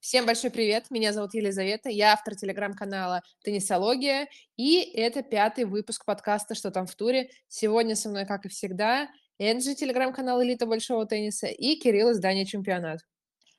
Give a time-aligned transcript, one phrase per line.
[0.00, 6.54] Всем большой привет, меня зовут Елизавета, я автор телеграм-канала «Теннисология», и это пятый выпуск подкаста
[6.54, 7.30] «Что там в туре?».
[7.48, 9.08] Сегодня со мной, как и всегда,
[9.38, 13.00] Энджи, телеграм-канал «Элита большого тенниса» и Кирилл, издание «Чемпионат».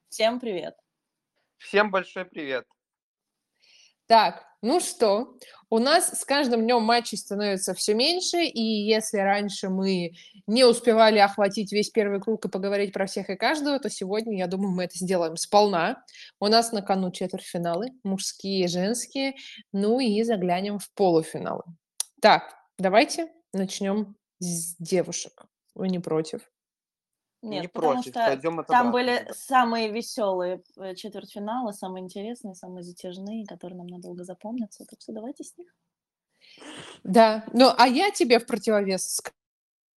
[0.07, 0.75] Всем привет.
[1.57, 2.65] Всем большой привет.
[4.07, 5.35] Так, ну что,
[5.69, 10.13] у нас с каждым днем матчей становится все меньше, и если раньше мы
[10.47, 14.47] не успевали охватить весь первый круг и поговорить про всех и каждого, то сегодня, я
[14.47, 16.03] думаю, мы это сделаем сполна.
[16.39, 19.35] У нас на кону четвертьфиналы, мужские и женские,
[19.71, 21.63] ну и заглянем в полуфиналы.
[22.21, 25.45] Так, давайте начнем с девушек.
[25.75, 26.41] Вы не против?
[27.41, 32.53] Нет, Не потому против, что пойдем от там были самые веселые э, четвертьфиналы, самые интересные,
[32.53, 34.85] самые затяжные, которые нам надолго запомнятся.
[34.85, 35.67] Так что давайте с них.
[37.03, 39.21] Да, ну а я тебе в противовес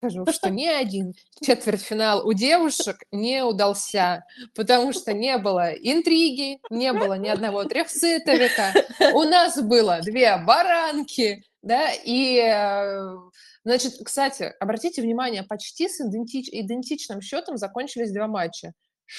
[0.03, 6.93] скажу, что ни один четвертьфинал у девушек не удался, потому что не было интриги, не
[6.93, 8.73] было ни одного трехсетовика,
[9.13, 13.17] у нас было две баранки, да, и, э,
[13.63, 18.73] значит, кстати, обратите внимание, почти с идентич- идентичным счетом закончились два матча.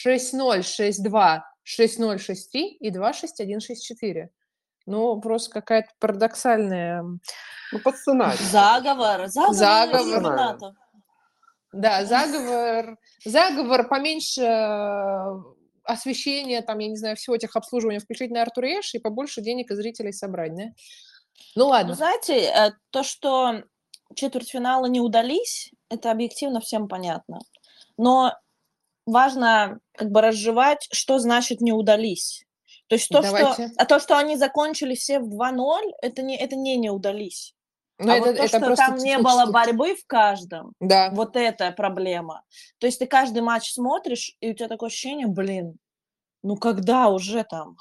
[0.06, 4.28] 6-0, 6-2, 6-0, 6-3 и 2-6-1, 6-4.
[4.86, 7.02] Ну, просто какая-то парадоксальная
[7.72, 8.38] Ну, под сценарий.
[8.50, 10.72] Заговор, заговор, Заговор.
[11.72, 15.42] Да, заговор, заговор поменьше э,
[15.84, 19.70] освещения, там, я не знаю, всего этих обслуживания включить на Артур Эш и побольше денег
[19.70, 20.64] и зрителей собрать, да?
[20.64, 21.94] Ну Ну, ладно.
[21.94, 23.62] знаете, э, то, что
[24.14, 27.40] четвертьфиналы не удались, это объективно всем понятно.
[27.96, 28.34] Но
[29.06, 32.44] важно как бы разжевать, что значит не удались.
[32.88, 33.72] То есть то, что, Давайте.
[33.76, 37.54] а то, что они закончили все в 2-0, это не, это не не удались.
[37.98, 41.10] Но а это, вот то, это что там не было борьбы в каждом, Да.
[41.12, 42.42] вот это проблема.
[42.78, 45.76] То есть ты каждый матч смотришь, и у тебя такое ощущение, блин,
[46.42, 47.76] ну когда уже там?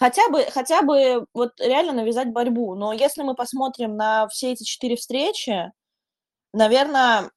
[0.00, 2.74] Хотя бы, хотя бы вот реально навязать борьбу.
[2.74, 5.70] Но если мы посмотрим на все эти четыре встречи,
[6.54, 7.30] наверное,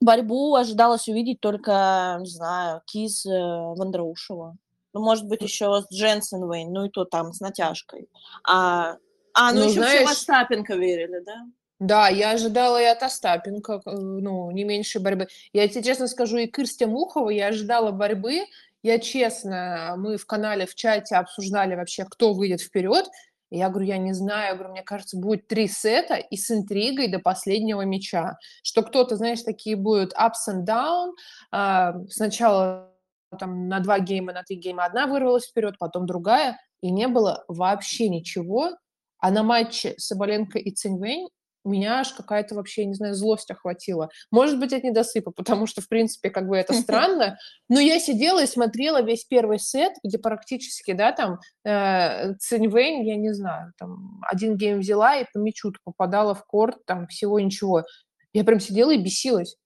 [0.00, 4.56] борьбу ожидалось увидеть только, не знаю, Киз э, Вандроушева.
[4.94, 8.08] Ну, может быть, еще с Дженсен Вейн, ну и то там с натяжкой.
[8.42, 8.96] А,
[9.34, 11.42] а ну, Ну, еще знаешь- все в Остапенко верили, да?
[11.78, 15.28] Да, я ожидала и от Остапенко, ну, не меньше борьбы.
[15.52, 18.46] Я тебе честно скажу, и Кырстя Мухова я ожидала борьбы.
[18.82, 23.06] Я честно, мы в канале, в чате обсуждали вообще, кто выйдет вперед.
[23.50, 27.08] Я говорю, я не знаю, я говорю, мне кажется, будет три сета и с интригой
[27.08, 28.38] до последнего мяча.
[28.62, 31.12] Что кто-то, знаешь, такие будут ups and down.
[31.50, 32.90] а, Сначала
[33.38, 36.58] там на два гейма, на три гейма одна вырвалась вперед, потом другая.
[36.80, 38.70] И не было вообще ничего.
[39.18, 41.28] А на матче Соболенко и Циньвэнь
[41.70, 44.10] меня аж какая-то вообще, не знаю, злость охватила.
[44.30, 47.38] Может быть, от недосыпа, потому что, в принципе, как бы это странно.
[47.68, 53.16] Но я сидела и смотрела весь первый сет, где практически, да, там, э, Циньвэнь, я
[53.16, 57.84] не знаю, там, один гейм взяла и по мячу попадала в корт, там, всего ничего.
[58.32, 59.56] Я прям сидела и бесилась.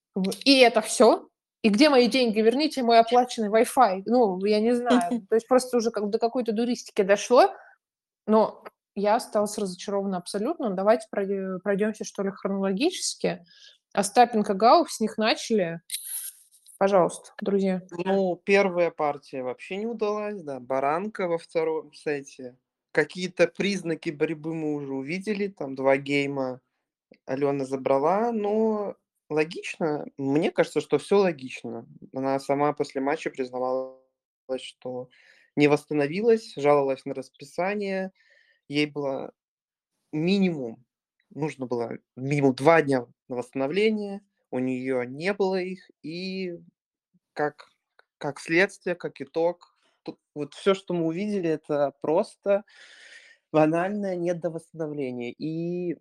[0.44, 1.28] И это все?
[1.62, 2.40] И где мои деньги?
[2.40, 4.02] Верните мой оплаченный Wi-Fi.
[4.06, 5.26] Ну, я не знаю.
[5.28, 7.50] То есть просто уже как до какой-то дуристики дошло.
[8.26, 8.62] Но
[8.96, 10.70] я осталась разочарована абсолютно.
[10.70, 13.44] Давайте пройдемся, что ли, хронологически.
[13.92, 15.80] Остапенко, Гауф, с них начали.
[16.78, 17.82] Пожалуйста, друзья.
[17.90, 20.60] Ну, первая партия вообще не удалась, да.
[20.60, 22.56] Баранка во втором сете.
[22.92, 25.48] Какие-то признаки борьбы мы уже увидели.
[25.48, 26.60] Там два гейма
[27.26, 28.96] Алена забрала, но
[29.28, 30.06] логично.
[30.16, 31.86] Мне кажется, что все логично.
[32.14, 34.00] Она сама после матча признавалась,
[34.58, 35.08] что
[35.54, 38.12] не восстановилась, жаловалась на расписание.
[38.68, 39.32] Ей было
[40.12, 40.84] минимум,
[41.30, 46.54] нужно было минимум два дня на восстановление, у нее не было их, и
[47.34, 47.68] как,
[48.18, 52.64] как следствие, как итог, тут вот все, что мы увидели, это просто
[53.52, 55.32] банальное недовосстановление.
[55.32, 55.96] И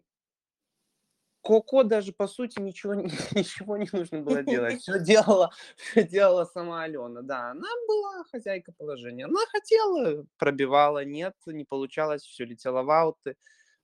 [1.45, 2.95] Коко даже, по сути, ничего,
[3.35, 4.81] ничего не нужно было делать.
[4.81, 7.21] Все делала, все делала сама Алена.
[7.21, 9.25] Да, она была хозяйка положения.
[9.25, 13.35] Она хотела, пробивала, нет, не получалось, все летело в ауты.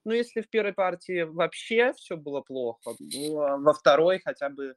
[0.05, 2.95] Ну, если в первой партии вообще все было плохо,
[3.59, 4.75] во второй хотя бы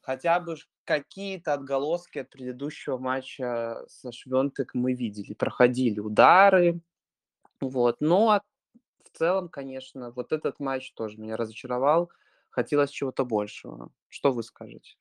[0.00, 5.34] хотя бы какие-то отголоски от предыдущего матча со Швентек мы видели.
[5.34, 6.78] Проходили удары,
[7.60, 7.96] вот.
[7.98, 8.44] Но от-
[9.04, 12.10] в целом, конечно, вот этот матч тоже меня разочаровал.
[12.50, 13.90] Хотелось чего-то большего.
[14.08, 14.96] Что вы скажете?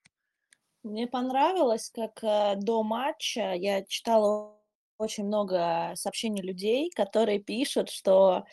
[0.84, 4.60] Мне понравилось, как э, до матча я читала
[4.98, 8.46] очень много сообщений людей, которые пишут, что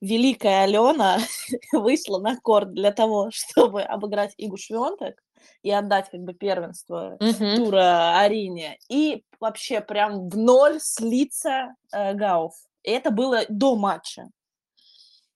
[0.00, 1.18] великая Алена
[1.72, 5.20] вышла на корт для того, чтобы обыграть Игу Швентек,
[5.62, 7.56] и отдать как бы первенство Мгм.
[7.56, 8.78] тура Арине.
[8.88, 12.54] И вообще прям в ноль слиться э, Гауф.
[12.82, 14.28] И это было до матча.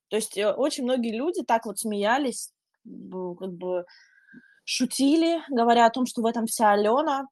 [0.09, 2.51] То есть э, очень многие люди так вот смеялись,
[2.85, 3.85] как бы
[4.65, 7.27] шутили, говоря о том, что в этом вся Алена.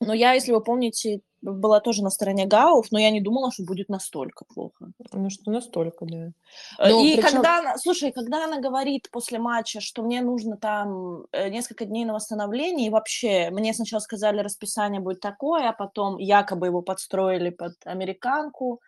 [0.00, 3.64] Но я, если вы помните, была тоже на стороне Гауф, но я не думала, что
[3.64, 4.88] будет настолько плохо.
[5.12, 6.32] Ну, что настолько, да.
[6.78, 10.56] Э, Ну, И причём- когда она, слушай, когда она говорит после матча, что мне нужно
[10.56, 15.72] там э, несколько дней на восстановление, и вообще мне сначала сказали, расписание будет такое, а
[15.72, 18.80] потом якобы его подстроили под американку.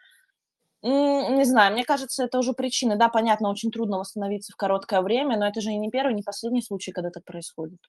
[0.82, 2.96] Не знаю, мне кажется, это уже причины.
[2.96, 6.22] Да, понятно, очень трудно восстановиться в короткое время, но это же и не первый, не
[6.22, 7.80] последний случай, когда так происходит.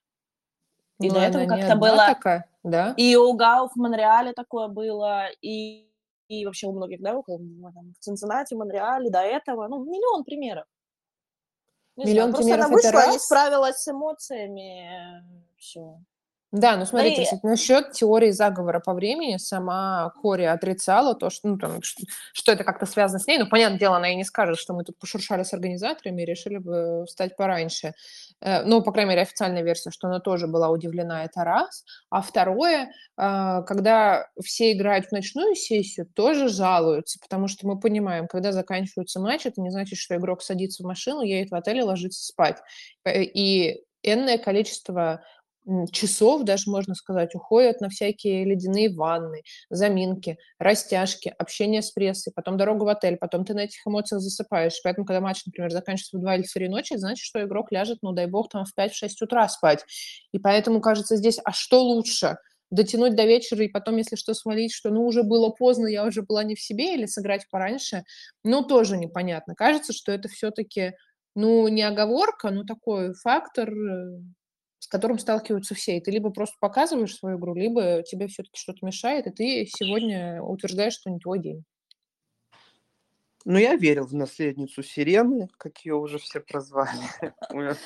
[1.00, 2.94] И Ну, до этого как-то было- такая, да?
[2.96, 5.88] И у Гауф в Монреале такое было, и,
[6.28, 9.68] и вообще у многих, да, у кого, ну, там, в Цинциннати, в Монреале, до этого,
[9.68, 10.64] ну, миллион примеров.
[11.96, 15.22] Не знаю, Миллион просто она примеров вышла, не справилась с эмоциями,
[15.56, 16.00] все.
[16.50, 21.58] Да, ну смотрите, и- насчет теории заговора по времени сама Кори отрицала то, что, ну,
[21.58, 22.02] там, что,
[22.32, 23.36] что это как-то связано с ней.
[23.36, 26.56] Ну, понятное дело, она и не скажет, что мы тут пошуршали с организаторами и решили
[26.56, 27.92] бы встать пораньше.
[28.40, 31.84] Э, Ну, по крайней мере, официальная версия, что она тоже была удивлена, это раз.
[32.08, 38.26] А второе, а, когда все играют в ночную сессию, тоже жалуются, потому что мы понимаем,
[38.26, 41.82] когда заканчивается матч, это не значит, что игрок садится в машину, едет в отель и
[41.82, 42.56] ложится спать.
[43.04, 45.22] Э, И энное количество
[45.92, 52.56] часов, даже можно сказать, уходят на всякие ледяные ванны, заминки, растяжки, общение с прессой, потом
[52.56, 54.80] дорогу в отель, потом ты на этих эмоциях засыпаешь.
[54.82, 58.12] Поэтому, когда матч, например, заканчивается в 2 или 4 ночи, значит, что игрок ляжет, ну,
[58.12, 59.84] дай бог, там в 5-6 утра спать.
[60.32, 62.38] И поэтому, кажется, здесь, а что лучше?
[62.70, 66.20] Дотянуть до вечера и потом, если что, свалить, что ну уже было поздно, я уже
[66.22, 68.04] была не в себе, или сыграть пораньше,
[68.44, 69.54] ну, тоже непонятно.
[69.54, 70.92] Кажется, что это все-таки,
[71.34, 74.20] ну, не оговорка, но такой фактор, э,
[74.88, 75.98] с которым сталкиваются все.
[75.98, 80.42] И ты либо просто показываешь свою игру, либо тебе все-таки что-то мешает, и ты сегодня
[80.42, 81.62] утверждаешь, что не твой день.
[83.44, 86.90] Ну, я верил в наследницу Сирены, как ее уже все прозвали.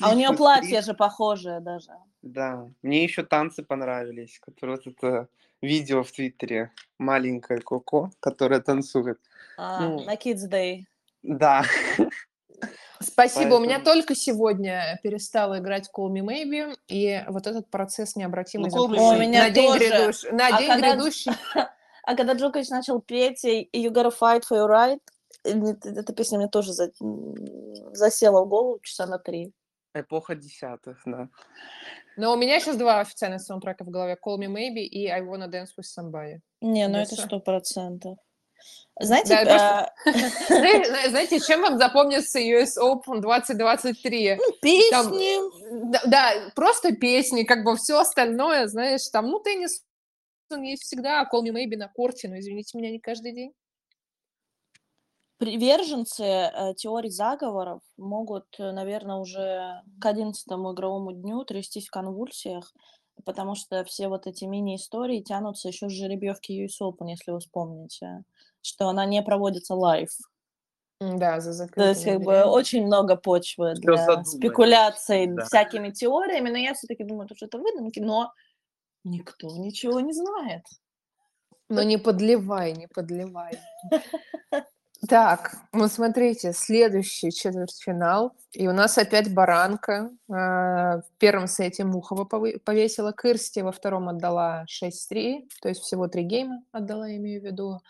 [0.00, 1.90] А у нее платье же похожее даже.
[2.22, 5.28] Да, мне еще танцы понравились, которые вот это
[5.60, 9.18] видео в Твиттере маленькая Коко, которая танцует.
[9.58, 10.04] А, Ну.
[10.04, 10.84] на Kids Day.
[11.24, 11.64] Да,
[13.00, 13.54] Спасибо.
[13.54, 18.70] У меня Поэтому- только сегодня перестала играть Call Me Maybe, и вот этот процесс необратимый
[18.70, 18.98] Ну, Maybe.
[19.16, 19.78] У меня на день тоже.
[19.88, 20.30] грядущий.
[20.32, 21.32] На А день когда- грядущий.
[22.08, 25.00] А когда Джокович начал петь You gotta fight for your right,
[25.42, 26.92] эта песня мне тоже за-
[27.92, 29.52] засела в голову часа на три.
[29.94, 31.28] эпоха десятых, да.
[32.18, 34.16] Но у меня сейчас два официальных саундтрека в голове.
[34.24, 36.38] Call Me Maybe и I Wanna Dance With Somebody.
[36.60, 38.18] Не, ну это сто процентов.
[38.98, 44.36] Знаете, Да, просто- а, Знаете, зна- знаете, чем вам запомнится US Open 2023?
[44.36, 45.90] ну, песни.
[45.90, 49.82] Да, да, просто песни, как бы все остальное, знаешь, там, ну, теннис
[50.50, 53.52] он есть всегда, а Call Me Maybe на корте, но, извините меня, не каждый день.
[55.38, 62.72] Приверженцы э, теорий заговоров могут, наверное, уже к одиннадцатому игровому дню трястись в конвульсиях,
[63.24, 68.22] потому что все вот эти мини-истории тянутся еще с жеребьевки US Open, если вы вспомните,
[68.66, 70.10] что она не проводится live.
[71.00, 75.44] Да, за То закрытыми есть, как бы, очень много почвы для спекуляций да.
[75.44, 78.32] всякими теориями, но я все-таки думаю, что это выдумки, но
[79.04, 80.64] никто ничего не знает.
[81.68, 83.58] Ну, не подливай, не подливай.
[85.08, 88.32] Так, ну смотрите, следующий четвертьфинал.
[88.52, 90.10] И у нас опять баранка.
[90.28, 96.22] А, В первом сете Мухова повесила Кырсти, во втором отдала 6-3, то есть всего три
[96.22, 97.80] гейма отдала, я имею в виду.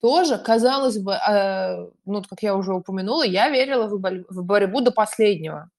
[0.00, 4.80] Тоже, казалось бы, а, ну, как я уже упомянула, я верила в боль- в борьбу
[4.80, 5.70] до последнего.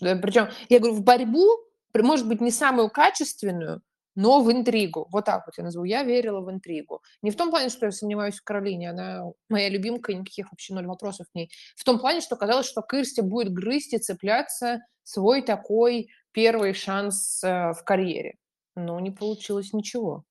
[0.00, 1.46] Причем, я говорю, в борьбу,
[1.94, 3.82] может быть, не самую качественную,
[4.16, 5.06] но в интригу.
[5.12, 5.84] Вот так вот я назову.
[5.84, 7.02] Я верила в интригу.
[7.22, 8.90] Не в том плане, что я сомневаюсь в Каролине.
[8.90, 11.52] Она моя любимка, и никаких вообще ноль вопросов к ней.
[11.76, 17.42] В том плане, что казалось, что Кырсти будет грызть и цепляться свой такой первый шанс
[17.44, 18.38] э, в карьере.
[18.74, 20.24] Но не получилось ничего.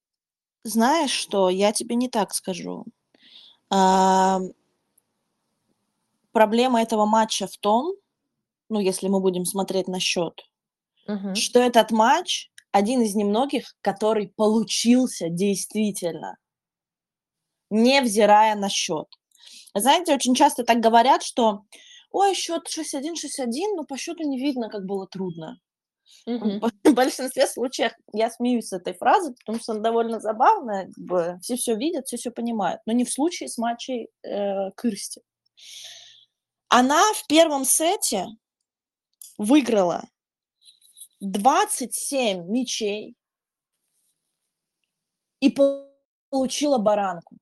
[0.64, 2.86] Знаешь что, я тебе не так скажу.
[6.32, 7.94] Проблема этого матча в том,
[8.70, 10.42] ну, если мы будем смотреть на счет,
[11.08, 11.36] Мгм.
[11.36, 16.38] что этот матч один из немногих, который получился действительно,
[17.70, 19.08] невзирая на счет.
[19.76, 21.64] Знаете, очень часто так говорят, что
[22.12, 25.60] ой, счет 6-1, 6-1, но по счету не видно, как было трудно.
[26.26, 26.60] Мгм.
[26.60, 31.40] В большинстве случаев я смеюсь с этой фразы, потому что она довольно забавная, как бы
[31.42, 35.22] все все видят, все все понимают, но не в случае с матчей э, Кырсти.
[36.70, 38.28] Она в первом сете
[39.38, 40.04] выиграла
[41.22, 43.16] 27 мячей
[45.40, 45.56] и
[46.30, 47.38] получила баранку.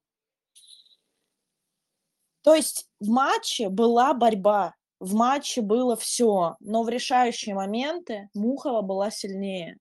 [2.43, 8.81] То есть в матче была борьба, в матче было все, но в решающие моменты Мухова
[8.81, 9.77] была сильнее.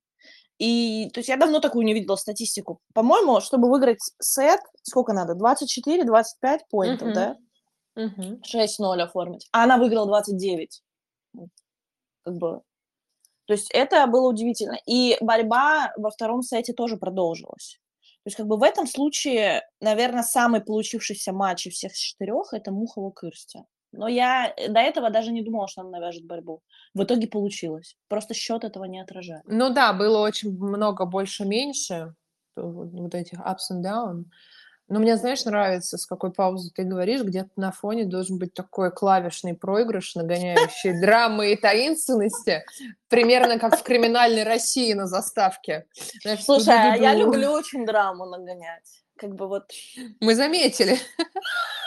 [0.58, 2.80] И, то есть я давно такую не видела статистику.
[2.94, 5.34] По-моему, чтобы выиграть сет, сколько надо?
[5.34, 7.14] 24-25 поинтов, Мгм.
[7.14, 7.36] да?
[7.96, 8.40] Мгм.
[8.44, 9.48] 6-0 оформить.
[9.52, 10.82] А она выиграла 29.
[11.32, 11.48] Ну,
[12.22, 12.62] Как бы.
[13.46, 14.78] То есть это было удивительно.
[14.86, 17.78] И борьба во втором сете тоже продолжилась.
[18.22, 22.70] То есть как бы в этом случае, наверное, самый получившийся матч из всех четырех это
[22.70, 23.64] Мухова Кырстя.
[23.96, 26.62] Но я э, до этого даже не думала, что она навяжет борьбу.
[26.94, 27.96] В итоге получилось.
[28.08, 29.42] Просто счет этого не отражает.
[29.46, 32.14] Ну да, было очень много больше-меньше
[32.56, 34.24] вот вот этих ups and down.
[34.86, 38.92] Но мне, знаешь, нравится, с какой паузы ты говоришь, где-то на фоне должен быть такой
[38.92, 42.64] клавишный проигрыш, нагоняющий драмы и таинственности,
[43.08, 45.86] примерно как в «Криминальной России» на заставке.
[46.22, 49.04] Знаешь, Слушай, а я люблю очень драму нагонять.
[49.16, 49.70] Как бы вот.
[50.20, 50.98] Мы заметили.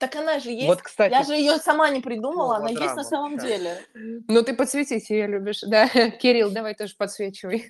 [0.00, 0.66] Так она же есть.
[0.66, 3.44] Вот, кстати, Я же ее сама не придумала, она есть на драма самом сейчас.
[3.44, 3.78] деле.
[4.28, 5.60] Ну, ты подсветить ее любишь.
[5.60, 5.88] Да,
[6.22, 7.68] Кирилл, давай тоже подсвечивай.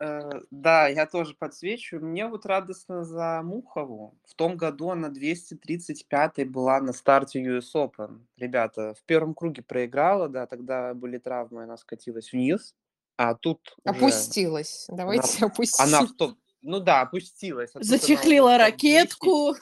[0.00, 1.98] Э, Да, я тоже подсвечу.
[1.98, 4.16] Мне вот радостно за Мухову.
[4.24, 8.20] В том году она 235-й была на старте US Open.
[8.36, 12.76] Ребята, в первом круге проиграла, да, тогда были травмы, она скатилась вниз.
[13.16, 14.86] А тут уже Опустилась.
[14.88, 15.84] Давайте опустим.
[15.84, 16.36] она в топ...
[16.62, 17.70] Ну да, опустилась.
[17.74, 18.58] а уже Зачехлила в топ-10.
[18.58, 19.56] ракетку.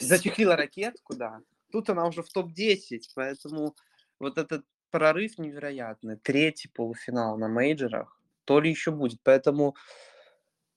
[0.00, 1.40] Зачехлила ракетку, да.
[1.70, 3.74] Тут она уже в топ-10, поэтому
[4.18, 6.16] вот этот прорыв невероятный.
[6.16, 9.20] Третий полуфинал на мейджорах, то ли еще будет.
[9.22, 9.76] Поэтому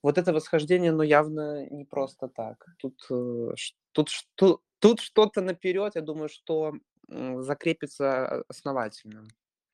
[0.02, 2.66] вот это восхождение, но явно не просто так.
[2.78, 3.54] Тут, э,
[3.92, 6.74] тут, что, тут что-то наперед, я думаю, что
[7.08, 9.26] закрепится основательно.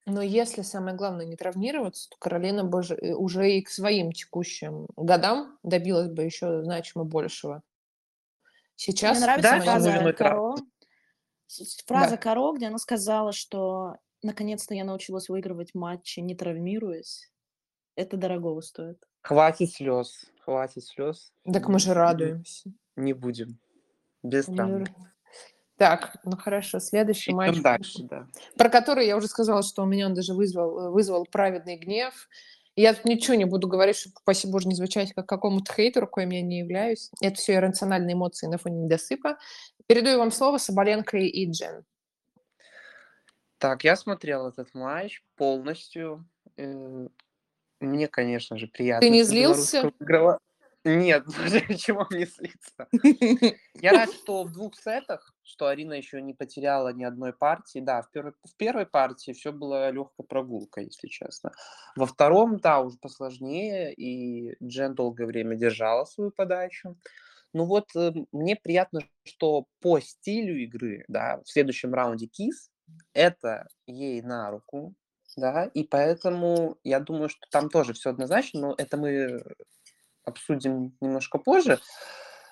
[0.08, 4.86] Но если самое главное не травмироваться, то Каролина бы э, уже и к своим текущим
[4.96, 7.62] годам добилась бы еще значимо большего.
[8.74, 10.12] Сейчас Мне нравится Да, фраза.
[10.14, 10.54] Каро.
[11.86, 12.16] Фраза Да.
[12.16, 17.30] Каро, где она сказала, что наконец-то я научилась выигрывать матчи, не травмируясь.
[17.94, 19.04] Это дорогого стоит.
[19.20, 21.32] Хватит слез, хватит слез.
[21.44, 22.72] Так мы же радуемся.
[22.96, 23.58] Не будем.
[24.22, 24.86] Без травм.
[25.78, 28.26] Так, ну хорошо, следующий матч, Идем дальше, да.
[28.56, 32.28] про который я уже сказала, что у меня он даже вызвал, вызвал праведный гнев.
[32.74, 36.30] Я тут ничего не буду говорить, чтобы, спасибо боже, не звучать как какому-то хейтеру, коим
[36.30, 37.10] я не являюсь.
[37.22, 39.38] Это все иррациональные эмоции на фоне недосыпа.
[39.86, 41.84] Передаю вам слово Соболенко и Джен.
[43.58, 46.24] Так, я смотрел этот матч полностью.
[46.56, 47.06] Э,
[47.80, 49.08] Мне, конечно же, приятно.
[49.08, 49.82] не что злился?
[49.98, 50.38] выиграла.
[50.88, 51.24] Нет,
[51.78, 52.88] чего мне злиться?
[53.74, 57.80] Я рад, что в двух сетах, что Арина еще не потеряла ни одной партии.
[57.80, 61.52] Да, в первой, в первой партии все было легкой прогулкой, если честно.
[61.96, 66.96] Во втором, да, уже посложнее, и Джен долгое время держала свою подачу.
[67.52, 72.70] Ну вот, э, мне приятно, что по стилю игры, да, в следующем раунде Кис,
[73.12, 74.94] это ей на руку,
[75.36, 79.42] да, и поэтому я думаю, что там тоже все однозначно, но это мы
[80.28, 81.78] обсудим немножко позже.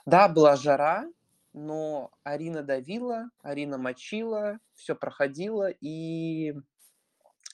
[0.04, 1.06] Да, была жара,
[1.52, 6.54] но Арина давила, Арина мочила, все проходило, и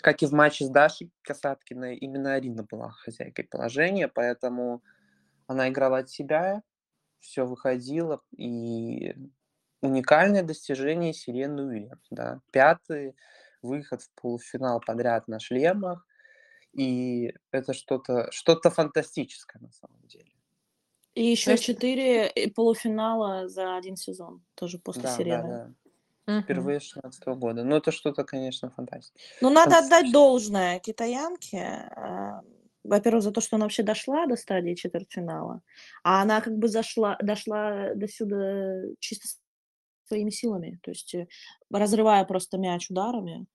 [0.03, 4.83] как и в матче с Дашей Касаткиной, именно Арина была хозяйкой положения, поэтому
[5.47, 6.63] она играла от себя,
[7.21, 9.15] все выходило, и
[9.81, 13.15] уникальное достижение Сирены Уильямс, да, пятый
[13.63, 16.05] выход в полуфинал подряд на шлемах,
[16.73, 20.33] и это что-то что фантастическое на самом деле.
[21.15, 25.49] И еще четыре э, полуфинала за один сезон, тоже после Да, да, Сирены.
[25.49, 25.71] да.
[26.33, 26.43] Мгм.
[26.45, 27.65] Впервые с 16 года.
[27.65, 29.19] Ну, это что-то, конечно, фантастика.
[29.41, 31.91] Ну, надо отдать должное китаянке.
[31.97, 32.41] э,
[32.85, 35.63] Во-первых, за то, что она вообще дошла до стадии четвертьфинала.
[36.05, 39.29] А она как бы зашла, дошла до сюда чисто
[40.07, 40.79] своими силами.
[40.83, 41.27] То есть э,
[41.71, 43.47] разрывая просто мяч ударами.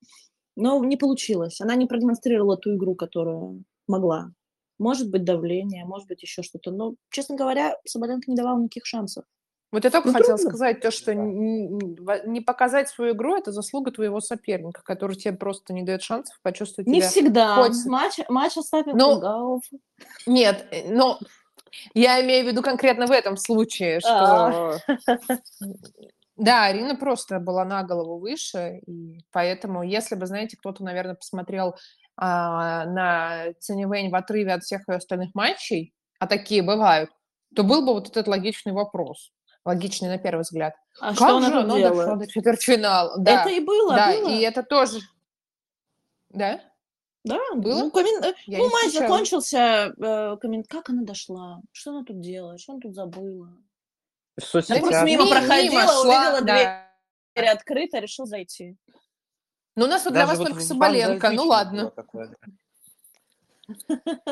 [0.57, 1.61] Но не получилось.
[1.61, 4.31] Она не продемонстрировала ту игру, которую могла.
[4.79, 6.71] Может быть, давление, может быть, еще что-то.
[6.71, 9.23] Но, честно говоря, Соболенко не давал никаких шансов.
[9.71, 10.49] Вот я только Ну, хотела трудно.
[10.49, 12.19] сказать то, что Да.
[12.25, 16.87] не показать свою игру– это заслуга твоего соперника, который тебе просто не дает шансов почувствовать
[16.87, 17.09] Не тебя.
[17.09, 17.55] всегда.
[17.63, 19.61] хоть- Матч, матч оставил Ну, голов.
[20.25, 21.19] Нет, э, но
[21.93, 24.79] я имею в виду конкретно в этом случае, А.
[24.79, 24.97] что...
[26.37, 31.75] Да, Арина просто была на голову выше, и поэтому, если бы, знаете, кто-то, наверное, посмотрел
[32.15, 37.09] а, на Цинь Вэнь в отрыве от всех ее остальных матчей, а такие бывают,
[37.55, 39.31] то был бы вот этот логичный вопрос.
[39.65, 40.75] Логичный на первый взгляд.
[41.01, 42.19] А как что она же тут оно дошло делает?
[42.19, 43.17] до четвертьфинала?
[43.17, 44.29] Да, Это и было, да, было.
[44.29, 44.99] и это тоже...
[46.29, 46.61] Да?
[47.23, 47.79] Да, Было?
[47.79, 51.61] ну, коммен- э, Я ну, матч закончился, э, коммен- как она дошла?
[51.73, 52.61] Что она тут делает?
[52.61, 53.49] Что она тут забыла?
[54.37, 54.81] В Я соцсетях...
[54.81, 56.87] просто мимо Ми- проходила, шла, увидела да.
[57.35, 58.77] дверь открыта, решил зайти.
[59.75, 61.91] Ну, у нас вот для Даже вас вот только Соболенко, ну ладно.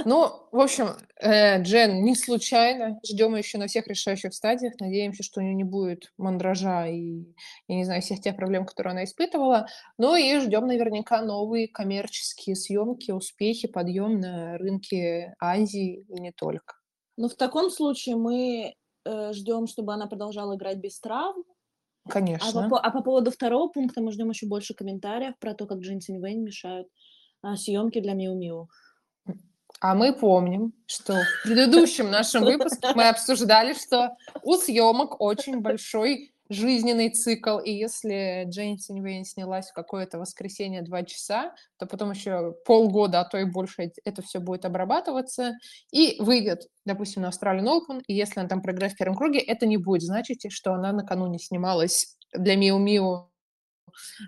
[0.05, 2.99] Ну, в общем, э, Джен не случайно.
[3.05, 4.73] Ждем ее еще на всех решающих стадиях.
[4.79, 7.25] Надеемся, что у нее не будет мандража и,
[7.67, 9.67] я не знаю, всех тех проблем, которые она испытывала.
[9.97, 16.75] Ну и ждем наверняка новые коммерческие съемки, успехи, подъем на рынке Азии и не только.
[17.17, 21.43] Ну, в таком случае мы э, ждем, чтобы она продолжала играть без травм.
[22.05, 22.69] А по, Конечно.
[22.69, 25.99] по- а по поводу второго пункта мы ждем еще больше комментариев про то, как Джин
[26.07, 26.87] Вейн мешают
[27.41, 28.69] а, съемки для Миу Миу.
[29.81, 36.34] А мы помним, что в предыдущем нашем выпуске мы обсуждали, что у съемок очень большой
[36.49, 42.53] жизненный цикл, и если Джейн Синьвейн снялась в какое-то воскресенье два часа, то потом еще
[42.65, 45.53] полгода, а то и больше эт- это все будет обрабатываться,
[45.91, 49.65] и выйдет, допустим, на Australian Open, и если она там проиграет в первом круге, это
[49.65, 53.31] не будет значить, что она накануне снималась для Миу Миу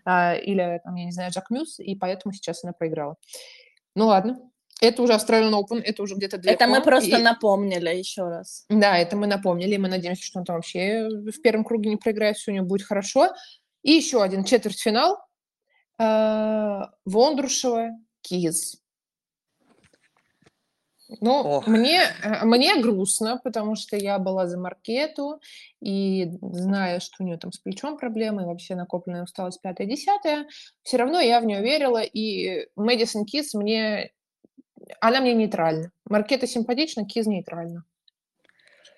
[0.05, 3.15] а, или, там, я не знаю, Джак Мюс, и поэтому сейчас она проиграла.
[3.95, 4.39] Ну ладно,
[4.81, 6.53] это уже Australian Open, это уже где-то далеко.
[6.63, 8.65] Это мы просто и- напомнили еще раз.
[8.69, 11.97] Да, это мы напомнили, и мы надеемся, что он там вообще в первом круге не
[11.97, 13.33] проиграет, все у него будет хорошо.
[13.83, 15.17] И еще один четвертьфинал.
[15.99, 17.89] э, Вондрушева,
[18.21, 18.81] Киз.
[21.21, 21.67] Ну, Ох.
[21.67, 25.39] мне, э, мне грустно, потому что я была за Маркету,
[25.81, 30.47] и зная, что у нее там с плечом проблемы, и вообще накопленная усталость пятая, десятая,
[30.83, 34.11] все равно я в нее верила, и Мэдисон Киз мне...
[34.99, 35.91] Она мне нейтральна.
[36.05, 37.83] Маркета симпатична, Киз нейтральна.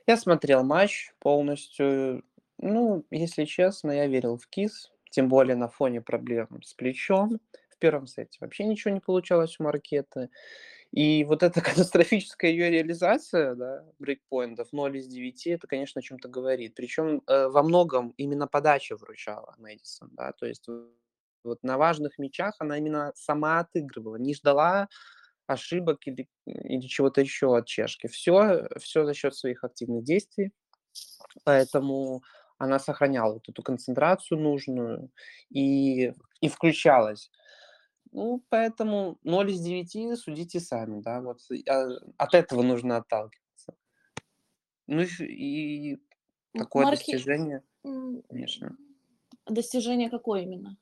[0.07, 2.23] Я смотрел матч полностью.
[2.57, 7.39] Ну, если честно, я верил в КИС, тем более на фоне проблем с плечом.
[7.69, 10.29] В первом сете вообще ничего не получалось у Маркеты.
[10.91, 16.27] И вот эта катастрофическая ее реализация, да, брейкпоинтов 0 из 9, это, конечно, о чем-то
[16.27, 16.73] говорит.
[16.75, 20.67] Причем э, во многом именно подача вручала Мэдисон, да, то есть
[21.43, 24.89] вот на важных мячах она именно сама отыгрывала, не ждала
[25.49, 28.07] ошибок или, или чего-то еще от чешки.
[28.07, 30.51] Все, все за счет своих активных действий.
[31.43, 32.21] Поэтому
[32.57, 35.11] она сохраняла вот эту концентрацию нужную
[35.49, 37.31] и, и включалась.
[38.11, 43.75] Ну, поэтому 0 из 9 судите сами, да, вот а, от этого нужно отталкиваться.
[44.87, 45.97] Ну и, и
[46.57, 48.75] такое Марки- достижение, конечно.
[49.45, 50.77] Достижение какое именно?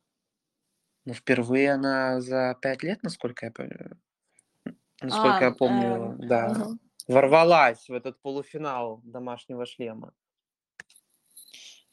[1.06, 3.52] Ну, впервые она за 5 лет, насколько я,
[5.02, 6.80] насколько А, я помню, эм, да, мгм.
[7.08, 10.14] ворвалась в этот полуфинал домашнего шлема.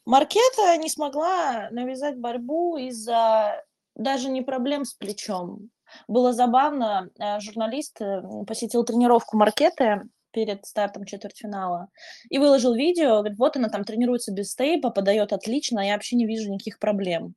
[0.05, 3.63] Маркета не смогла навязать борьбу из-за
[3.95, 5.71] даже не проблем с плечом.
[6.07, 11.87] Было забавно, э, журналист э, посетил тренировку Маркеты перед стартом четвертьфинала
[12.29, 16.25] и выложил видео, говорит, вот она там тренируется без стейпа, подает отлично, я вообще не
[16.25, 17.35] вижу никаких проблем.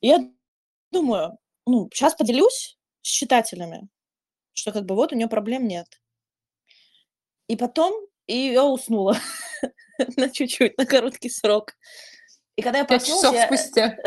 [0.00, 0.30] Я
[0.92, 3.88] думаю, ну, сейчас поделюсь с читателями,
[4.64, 6.00] что как бы вот у нее проблем нет.
[7.48, 7.92] И потом
[8.26, 9.18] и я уснула
[10.16, 11.74] на чуть-чуть, на короткий срок.
[12.56, 13.98] И когда я проснулась, часов я, спустя.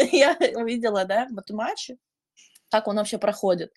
[0.12, 1.90] я увидела, да, вот матч,
[2.70, 3.70] как он вообще проходит.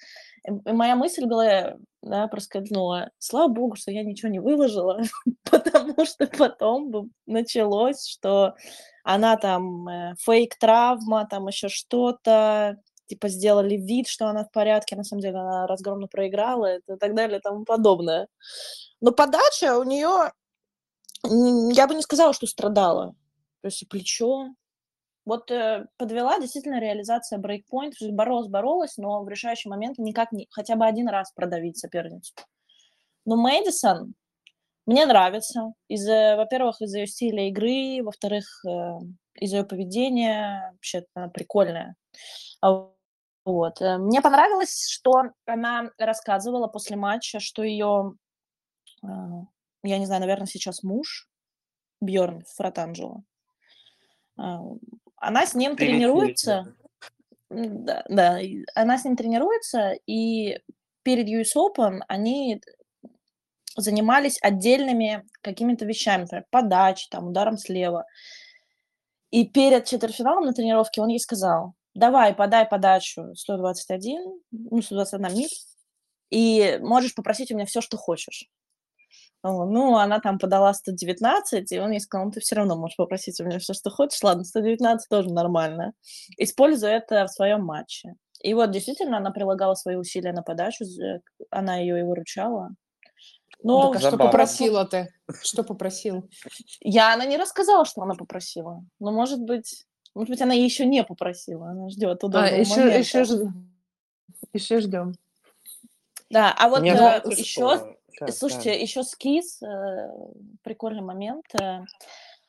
[0.47, 5.01] И моя мысль была, да, проскользнула, слава богу, что я ничего не выложила,
[5.51, 8.55] потому что потом бы началось, что
[9.03, 12.77] она там э, фейк-травма, там еще что-то,
[13.11, 17.13] типа сделали вид, что она в порядке, на самом деле она разгромно проиграла и так
[17.13, 18.27] далее и тому подобное.
[19.01, 20.31] Но подача у нее,
[21.23, 23.13] я бы не сказала, что страдала.
[23.61, 24.47] То есть плечо,
[25.25, 30.77] вот э, подвела действительно реализация брейкпоинт, боролась, боролась, но в решающий момент никак не, хотя
[30.77, 32.33] бы один раз продавить соперницу.
[33.25, 34.13] Но Мэдисон
[34.85, 38.99] мне нравится, из-за, во-первых, из-за ее стиля игры, во-вторых, э,
[39.35, 41.95] из-за ее поведения, вообще она прикольная.
[42.61, 42.89] А,
[43.45, 43.81] Вот.
[43.81, 48.13] э, Мне понравилось, что она рассказывала после матча, что ее,
[49.03, 49.07] э,
[49.83, 51.27] я не знаю, наверное, сейчас муж
[52.01, 53.23] Бьорн Фратанджело,
[54.37, 54.61] а,
[55.17, 56.75] она с ним Привет, тренируется.
[57.49, 58.39] Да, да,
[58.75, 60.59] она с ним тренируется, и
[61.03, 62.61] перед US Open они
[63.75, 68.05] занимались отдельными какими-то вещами, например, подачей, там, ударом слева.
[69.31, 75.49] И перед четвертьфиналом на тренировке он ей сказал, давай, подай подачу 121, ну, 121 миль,
[76.29, 78.49] и можешь попросить у меня все, что хочешь.
[79.43, 83.39] Ну, она там подала 119, и он ей сказал, ну, ты все равно можешь попросить
[83.41, 84.21] у меня все, что хочешь.
[84.21, 85.93] Ладно, 119 тоже нормально.
[86.37, 88.13] Используй это в своем матче.
[88.43, 90.85] И вот действительно она прилагала свои усилия на подачу,
[91.49, 92.69] она ее и выручала.
[93.63, 95.09] Но так, а что попросила ты?
[95.43, 96.29] Что попросил?
[96.79, 98.83] Я, она не рассказала, что она попросила.
[98.99, 101.69] Но, может быть, может быть, она еще не попросила.
[101.69, 102.97] Она ждет удобного а, еще, момента.
[102.97, 103.53] Еще,
[104.53, 105.13] еще ждем.
[106.29, 108.31] Да, а вот э, еще, что...
[108.31, 108.75] слушайте, да.
[108.75, 110.09] еще скиз, э,
[110.63, 111.45] прикольный момент.
[111.61, 111.81] Э,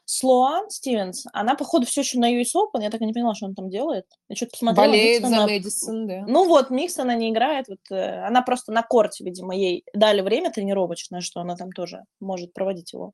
[0.04, 3.46] Слоан Стивенс, она, походу, все еще на US Open, я так и не поняла, что
[3.46, 4.06] он там делает.
[4.28, 4.88] Я что-то посмотрела.
[4.88, 5.40] Болеет Миксона.
[5.40, 6.24] за Мэдисон, да.
[6.26, 10.20] Ну вот, Микс она не играет, вот, э, она просто на корте, видимо, ей дали
[10.20, 13.12] время тренировочное, что она там тоже может проводить его.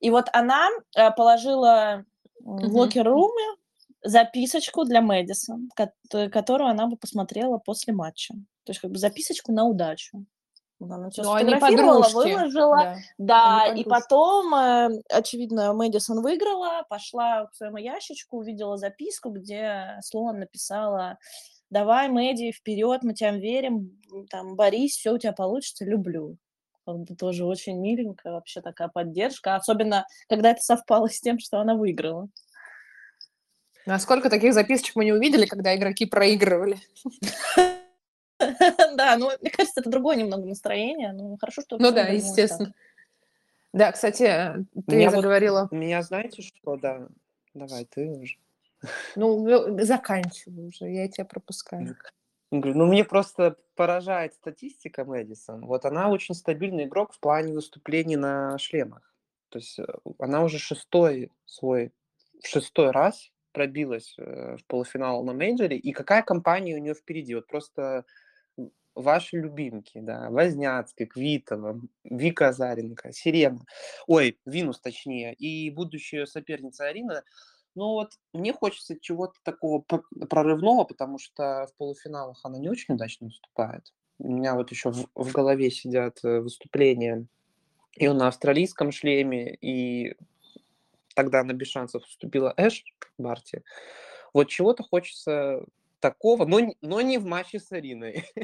[0.00, 2.04] И вот она э, положила
[2.44, 3.56] в локер-руме
[4.02, 5.70] записочку для Мэдисон,
[6.08, 8.34] которую она бы посмотрела после матча.
[8.64, 10.24] То есть как бы записочку на удачу.
[10.80, 12.96] Она все сфотографировала, выложила.
[13.18, 19.98] Да, да и потом, э, очевидно, Мэдисон выиграла, пошла к своему ящичку, увидела записку, где
[20.02, 21.18] Слоан написала
[21.68, 24.00] «Давай, Мэдди, вперед, мы тебя верим,
[24.30, 26.38] там, борись, все у тебя получится, люблю».
[26.98, 31.74] Это тоже очень миленькая вообще такая поддержка, особенно когда это совпало с тем, что она
[31.74, 32.28] выиграла.
[33.86, 36.78] А сколько таких записочек мы не увидели, когда игроки проигрывали?
[38.94, 41.12] Да, ну, мне кажется, это другое немного настроение.
[41.12, 41.76] Ну, хорошо, что...
[41.76, 42.72] Ну да, естественно.
[43.72, 44.24] Да, кстати,
[44.86, 45.68] ты меня заговорила...
[45.70, 47.06] Вот, меня знаете что, да?
[47.52, 48.36] Давай, ты уже.
[49.14, 51.96] Ну, заканчивай уже, я тебя пропускаю.
[52.50, 55.64] Ну, мне просто поражает статистика Мэдисон.
[55.66, 59.14] Вот она очень стабильный игрок в плане выступлений на шлемах.
[59.50, 59.84] То есть э,
[60.18, 61.92] она уже шестой свой,
[62.44, 65.76] шестой раз пробилась э, в полуфинал на мейджоре.
[65.76, 67.34] И какая компания у нее впереди?
[67.34, 68.04] Вот просто
[68.94, 73.64] ваши любимки, да, Возняцкий, Квитова, Вика Азаренко, Сирена,
[74.06, 77.22] ой, Винус точнее, и будущая соперница Арина,
[77.74, 79.84] ну вот мне хочется чего-то такого
[80.28, 83.92] прорывного, потому что в полуфиналах она не очень удачно выступает.
[84.18, 87.26] У меня вот еще в, в голове сидят э, выступления
[87.94, 90.14] и на австралийском шлеме, и
[91.14, 92.84] тогда она без шансов вступила Эш
[93.18, 93.62] Барти.
[94.32, 95.64] Вот чего-то хочется
[96.00, 98.24] такого, но, но не в матче с Ариной.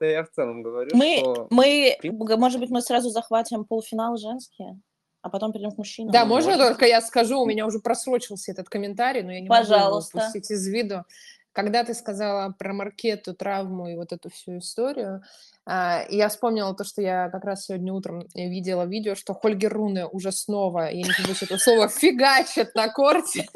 [0.00, 1.48] Это я в целом говорю, мы, что...
[1.50, 1.98] Мы,
[2.36, 4.80] может быть, мы сразу захватим полуфинал женские,
[5.22, 6.12] а потом перейдем к мужчинам.
[6.12, 10.16] Да, можно только я скажу, у меня уже просрочился этот комментарий, но я не Пожалуйста.
[10.16, 11.04] могу его упустить из виду.
[11.52, 15.22] Когда ты сказала про маркету, травму и вот эту всю историю,
[15.66, 20.06] а, я вспомнила то, что я как раз сегодня утром видела видео, что Хольгер Руне
[20.06, 23.48] уже снова, я не побоюсь этого слова, фигачит на корте.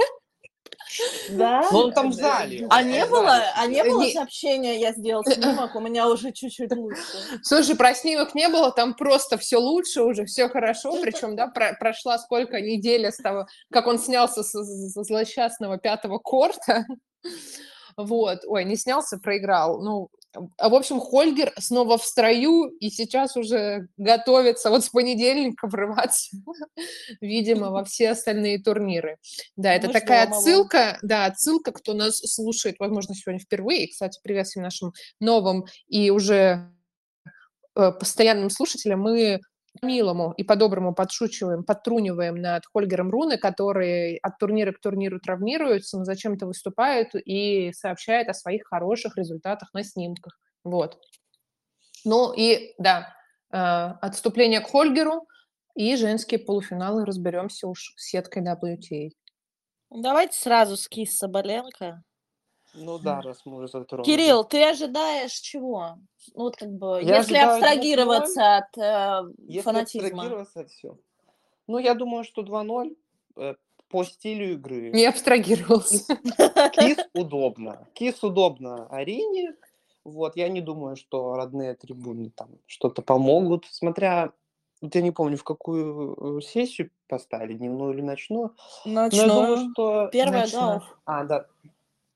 [1.31, 1.69] Да?
[1.71, 2.67] Но он там в зале.
[2.71, 7.03] А не было, а не было сообщения, я сделал снимок, у меня уже чуть-чуть лучше.
[7.43, 11.75] Слушай, про снимок не было, там просто все лучше уже, все хорошо, причем, да, про
[11.75, 16.87] прошла сколько недель с того, как он снялся с, с злосчастного пятого корта.
[17.95, 19.83] Вот, ой, не снялся, проиграл.
[19.83, 26.37] Ну, в общем, Хольгер снова в строю и сейчас уже готовится вот с понедельника врываться,
[27.21, 29.19] видимо, во все остальные турниры.
[29.57, 33.89] Да, это Мы такая отсылка, да, отсылка, кто нас слушает, возможно, сегодня впервые.
[33.89, 36.71] Кстати, привет всем нашим новым и уже
[37.77, 39.01] э, постоянным слушателям.
[39.01, 39.41] Мы
[39.81, 46.05] милому и по-доброму подшучиваем, подтруниваем над Хольгером Руны, который от турнира к турниру травмируется, но
[46.05, 50.39] зачем-то выступает и сообщает о своих хороших результатах на снимках.
[50.65, 50.99] Вот.
[52.05, 53.15] Ну и, да,
[53.51, 55.27] э, отступление к Хольгеру
[55.75, 59.11] и женские полуфиналы разберемся уж с сеткой WTA.
[59.91, 62.03] Давайте сразу скис Соболенко.
[62.75, 64.07] Ну да, раз мы уже затронули.
[64.07, 65.99] Кирилл, ты ожидаешь чего?
[66.35, 70.09] Ну вот как бы, я если абстрагироваться от э, если фанатизма.
[70.09, 70.99] абстрагироваться от все.
[71.67, 72.97] Ну, я думаю, что 2-0
[73.37, 73.55] э,
[73.89, 74.91] по стилю игры.
[74.91, 76.17] Не абстрагировался.
[76.73, 77.87] Кис удобно.
[77.95, 79.55] Кис удобно Арине.
[80.05, 84.33] Вот, я не думаю, что родные трибуны там что-то помогут, смотря
[84.81, 88.57] вот я не помню, в какую э, сессию поставили, дневную или ночную.
[88.85, 89.29] Ночную.
[89.29, 90.09] Но я думаю, что...
[90.11, 90.83] Первая, да.
[91.05, 91.47] А, да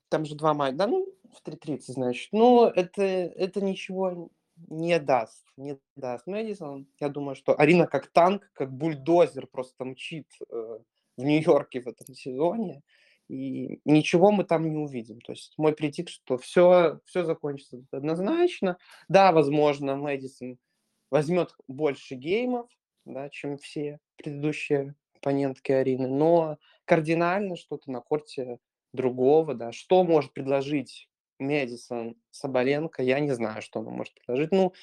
[0.09, 2.29] там же два матча, да, ну, в 3.30, значит.
[2.31, 4.29] Ну, это, это ничего
[4.69, 6.87] не даст, не даст Мэдисон.
[6.99, 10.79] Я думаю, что Арина как танк, как бульдозер просто мчит э,
[11.17, 12.81] в Нью-Йорке в этом сезоне,
[13.27, 15.19] и ничего мы там не увидим.
[15.21, 18.77] То есть мой притик, что все, все закончится однозначно.
[19.09, 20.57] Да, возможно, Мэдисон
[21.11, 22.69] возьмет больше геймов,
[23.05, 28.59] да, чем все предыдущие оппонентки Арины, но кардинально что-то на корте
[28.93, 34.51] другого, да, что может предложить Медисон, Соболенко, я не знаю, что она может предложить.
[34.51, 34.73] Ну,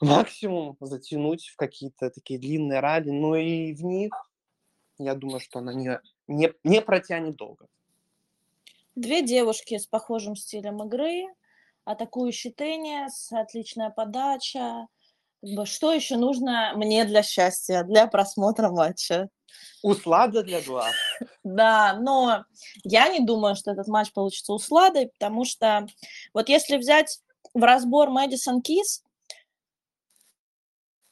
[0.00, 4.12] максимум затянуть в какие-то такие длинные ралли, но и в них,
[4.98, 7.66] я думаю, что она не, не, не протянет долго.
[8.94, 11.24] Две девушки с похожим стилем игры,
[11.84, 14.86] атакующий теннис, отличная подача.
[15.64, 19.28] Что еще нужно мне для счастья, для просмотра матча?
[19.82, 20.92] Услада для глаз.
[21.42, 22.44] Да, но
[22.84, 25.86] я не думаю, что этот матч получится усладой, потому что
[26.34, 27.20] вот если взять
[27.54, 29.02] в разбор Мэдисон Кис,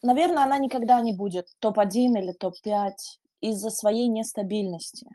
[0.03, 2.93] наверное, она никогда не будет топ-1 или топ-5
[3.41, 5.09] из-за своей нестабильности.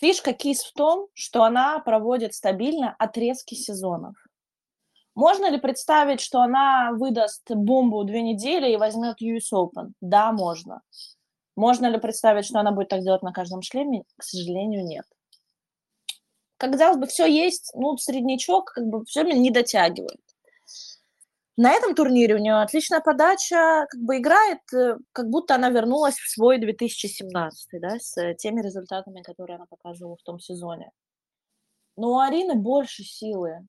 [0.00, 4.16] Фишка Кис в том, что она проводит стабильно отрезки сезонов.
[5.14, 9.92] Можно ли представить, что она выдаст бомбу две недели и возьмет US Open?
[10.00, 10.82] Да, можно.
[11.56, 14.04] Можно ли представить, что она будет так делать на каждом шлеме?
[14.16, 15.04] К сожалению, нет.
[16.56, 20.20] Казалось бы, все есть, ну, среднячок, как бы все не дотягивает.
[21.56, 26.16] На этом турнире у нее отличная подача, как бы играет, э, как будто она вернулась
[26.16, 30.90] в свой 2017, да, с теми результатами, которые она показывала в том сезоне.
[31.96, 33.68] Но у Арины больше силы.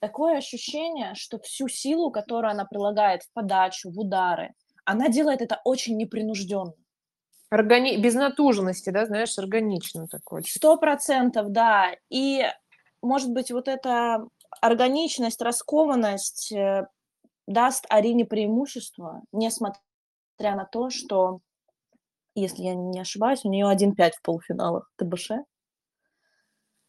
[0.00, 4.52] Такое ощущение, что всю силу, которую она прилагает в подачу, в удары,
[4.84, 6.74] она делает это очень непринужденно.
[7.54, 7.96] Органи...
[7.96, 10.42] Без натуженности, да, знаешь, органично такое.
[10.46, 11.94] Сто процентов, да.
[12.10, 12.44] И,
[13.00, 14.26] может быть, вот эта
[14.60, 16.86] органичность, раскованность э,
[17.46, 19.78] даст Арине преимущество, несмотря
[20.40, 21.40] на то, что,
[22.34, 25.30] если я не ошибаюсь, у нее 1-5 в полуфиналах ТБШ.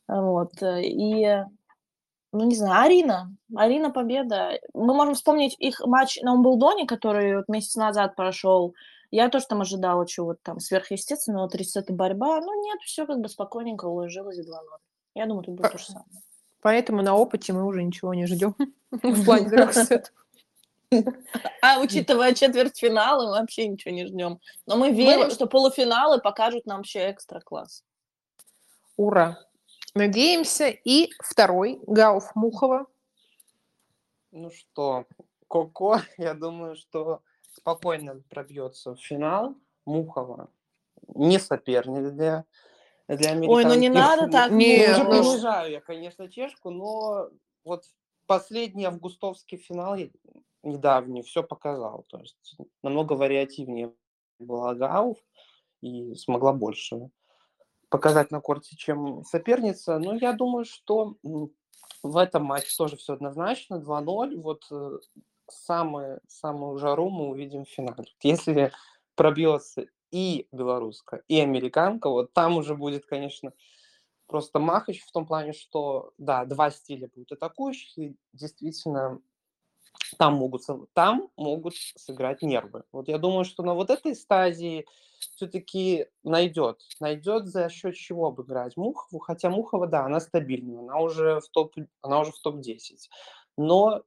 [0.07, 0.61] Вот.
[0.63, 1.43] Э, и,
[2.31, 3.35] ну, не знаю, Арина.
[3.55, 4.59] Арина победа.
[4.73, 8.73] Мы можем вспомнить их матч на Умблдоне, который вот месяц назад прошел.
[9.11, 12.39] Я тоже там ожидала чего-то там сверхъестественного, 30 борьба.
[12.41, 14.53] Ну, нет, все как бы спокойненько уложилось 2-0.
[15.15, 16.21] Я думаю, тут будет то же самое.
[16.61, 18.55] Поэтому на опыте мы уже ничего не ждем
[18.91, 19.71] в плане трех
[21.61, 24.39] а учитывая четвертьфиналы, мы вообще ничего не ждем.
[24.65, 25.31] Но мы верим, мы...
[25.31, 27.83] что полуфиналы покажут нам вообще экстра класс.
[28.97, 29.39] Ура!
[29.93, 30.67] Надеемся.
[30.67, 32.85] И второй, Гауф Мухова.
[34.31, 35.05] Ну что,
[35.47, 37.21] Коко, я думаю, что
[37.55, 39.55] спокойно пробьется в финал.
[39.85, 40.49] Мухова
[41.07, 42.45] не соперник для,
[43.07, 43.49] для американцев.
[43.49, 44.51] Ой, ну не надо так.
[44.51, 45.09] Не, ну...
[45.09, 47.29] принижаю я, конечно, чешку, но
[47.63, 47.85] вот
[48.25, 49.97] последний августовский финал
[50.63, 52.05] недавний все показал.
[52.09, 53.93] То есть намного вариативнее
[54.39, 55.17] была Гауф
[55.81, 57.09] и смогла больше
[57.89, 59.99] показать на корте, чем соперница.
[59.99, 61.15] Но я думаю, что
[62.03, 63.75] в этом матче тоже все однозначно.
[63.75, 64.41] 2-0.
[64.41, 64.97] Вот э,
[65.47, 68.07] самую, самую жару мы увидим в финале.
[68.21, 68.71] Если
[69.15, 73.53] пробьется и белорусская, и американка, вот там уже будет, конечно,
[74.27, 79.19] просто махач в том плане, что, да, два стиля будут атакующие, действительно,
[80.17, 82.83] там могут, там могут сыграть нервы.
[82.91, 84.85] Вот я думаю, что на вот этой стадии
[85.19, 91.39] все-таки найдет, найдет за счет чего обыграть Мухову, хотя Мухова, да, она стабильная, она уже
[91.39, 93.09] в топ, она уже в топ-10.
[93.57, 94.03] Но,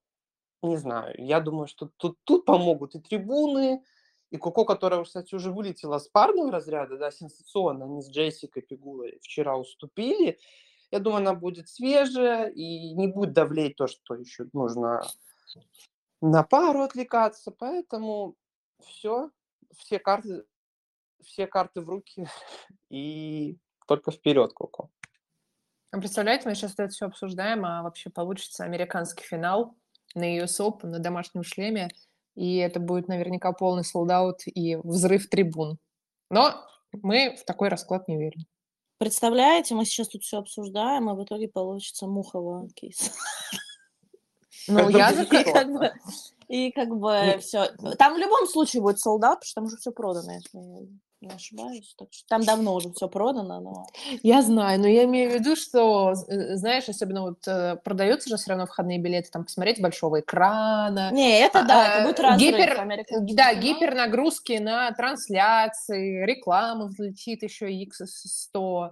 [0.63, 3.83] не знаю, я думаю, что тут, тут помогут и трибуны,
[4.31, 9.19] и Коко, которая, кстати, уже вылетела с парного разряда, да, сенсационно, они с Джессикой Пигулой
[9.23, 10.39] вчера уступили.
[10.91, 15.03] Я думаю, она будет свежая и не будет давлеть то, что еще нужно
[16.21, 18.37] на пару отвлекаться, поэтому
[18.81, 19.31] все,
[19.77, 20.45] все карты,
[21.23, 22.27] все карты в руки
[22.91, 24.91] и только вперед, Коко.
[25.91, 29.75] А представляете, мы сейчас это все обсуждаем, а вообще получится американский финал
[30.19, 31.89] на US Open на домашнем шлеме,
[32.35, 35.79] и это будет наверняка полный солдат и взрыв трибун.
[36.31, 36.55] Но
[36.93, 38.47] мы в такой расклад не верим.
[38.99, 43.13] Представляете, мы сейчас тут все обсуждаем, а в итоге получится мухово кейс.
[44.67, 45.23] Ну, я за
[46.49, 47.67] и как бы все.
[47.99, 50.89] Там в любом случае будет солдат, потому что там уже все продано, если
[51.21, 51.95] не ошибаюсь.
[51.99, 53.87] Так что там давно уже все продано, но...
[54.23, 58.37] Я знаю, но я имею в виду, что, э, знаешь, особенно вот э, продаются же
[58.37, 61.11] все равно входные билеты, там посмотреть большого экрана.
[61.13, 62.51] Не, это да, а, это будет разрыв.
[62.51, 68.91] Гипер, да, гипернагрузки на трансляции, реклама взлетит еще X100.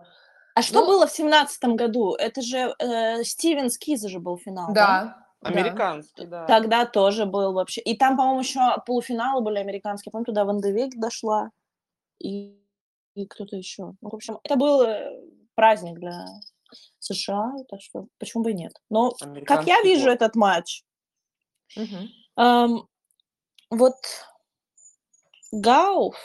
[0.54, 2.14] А что ну, было в семнадцатом году?
[2.14, 5.22] Это же э, Стивен Скиза же был финал, да?
[5.42, 6.46] Да, Американский, да.
[6.46, 7.80] Тогда тоже был вообще.
[7.82, 10.10] И там, по-моему, еще полуфиналы были американские.
[10.10, 11.50] Помню, туда Ван Девек дошла.
[12.18, 12.58] И,
[13.14, 13.94] и кто-то еще.
[14.00, 15.10] Ну, в общем, это был э,
[15.54, 16.26] праздник для
[16.98, 18.72] США, так что почему бы и нет.
[18.90, 19.12] Но
[19.46, 20.82] как я вижу этот матч,
[21.76, 22.42] угу.
[22.42, 22.88] эм,
[23.70, 23.94] вот
[25.52, 26.16] Гауф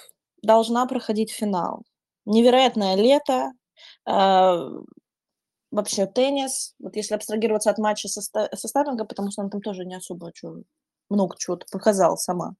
[0.41, 1.84] должна проходить финал.
[2.25, 3.51] Невероятное лето,
[4.08, 4.69] э,
[5.71, 9.86] вообще теннис, вот если абстрагироваться от матча со, со Старлингом, потому что он там тоже
[9.86, 10.63] не особо чё,
[11.10, 12.56] много чего-то показал сама.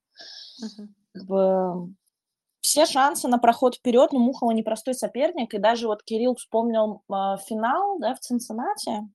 [0.62, 1.88] Uh-huh.
[2.62, 7.36] Все шансы на проход вперед, но Мухова непростой соперник, и даже вот Кирилл вспомнил э,
[7.44, 9.08] финал, да, в Цинциннате.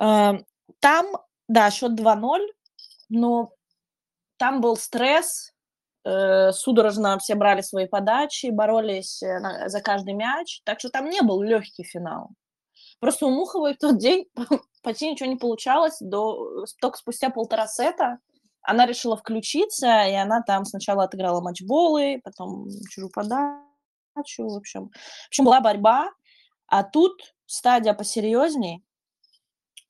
[0.00, 0.34] Э,
[0.78, 1.06] там,
[1.48, 2.46] да, счет 2-0,
[3.08, 3.50] но
[4.36, 5.52] там был стресс,
[6.04, 11.22] э, судорожно все брали свои подачи, боролись э, за каждый мяч, так что там не
[11.22, 12.30] был легкий финал.
[13.00, 14.26] Просто у Муховой в тот день
[14.82, 18.18] почти ничего не получалось, до, только спустя полтора сета
[18.62, 24.88] она решила включиться, и она там сначала отыграла матчболы, потом чужую подачу, в общем.
[24.88, 26.10] В общем, была борьба,
[26.66, 28.84] а тут стадия посерьезней.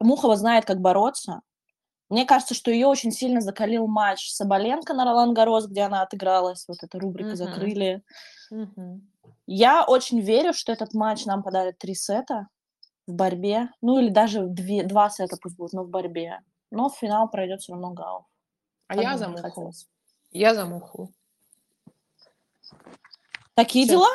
[0.01, 1.41] Мухова знает, как бороться.
[2.09, 6.65] Мне кажется, что ее очень сильно закалил матч Соболенко на Ролан Гарос, где она отыгралась.
[6.67, 7.37] Вот эта рубрика mm-hmm.
[7.37, 8.03] закрыли.
[8.53, 9.01] Mm-hmm.
[9.47, 12.49] Я очень верю, что этот матч нам подарит три сета
[13.07, 13.69] в борьбе.
[13.83, 16.41] Ну, или даже две, два сета пусть будут, но в борьбе.
[16.71, 18.25] Но в финал пройдет все равно Гауф.
[18.89, 19.73] А я за муху.
[20.31, 21.13] Я за муху.
[23.55, 23.95] Такие Всё.
[23.95, 24.09] дела?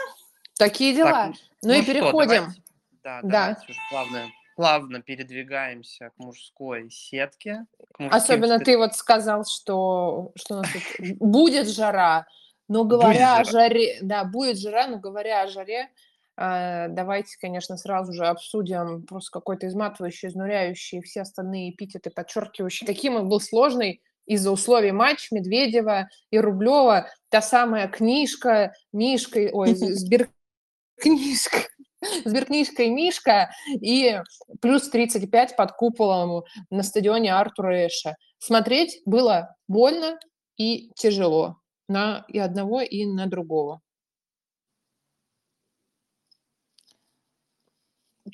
[0.58, 1.12] Такие дела.
[1.12, 2.28] Так, ну, ну и что, переходим.
[2.28, 2.62] Давайте,
[3.04, 3.30] да, да.
[3.30, 7.66] Давайте плавно, плавно передвигаемся к мужской сетке.
[7.94, 8.66] К Особенно спец...
[8.66, 12.26] ты вот сказал, что, что у нас тут будет жара.
[12.68, 15.90] Но говоря о жаре, да, будет жара, но говоря о жаре,
[16.38, 23.16] э, давайте, конечно, сразу же обсудим просто какой-то изматывающий, изнуряющий все остальные эпитеты, подчеркивающие, каким
[23.16, 31.58] он был сложный из-за условий матч Медведева и Рублева, та самая книжка, Мишка, ой, сберкнижка,
[32.26, 34.20] сберкнижка и Мишка, и
[34.62, 38.16] плюс 35 под куполом на стадионе Артура Эша.
[38.40, 40.20] Смотреть было больно
[40.58, 41.58] и тяжело
[41.88, 43.82] на и одного, и на другого.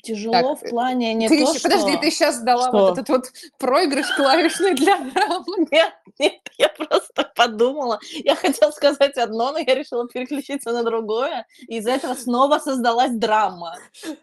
[0.02, 1.68] Тяжело так, в плане не ты то, еще, что...
[1.68, 2.78] Подожди, ты сейчас дала что?
[2.78, 5.44] вот этот вот проигрыш клавишный для драмы.
[5.70, 7.98] Нет, нет, я просто подумала.
[8.12, 11.46] Я хотела сказать одно, но я решила переключиться на другое.
[11.68, 13.76] И из-за этого снова создалась драма.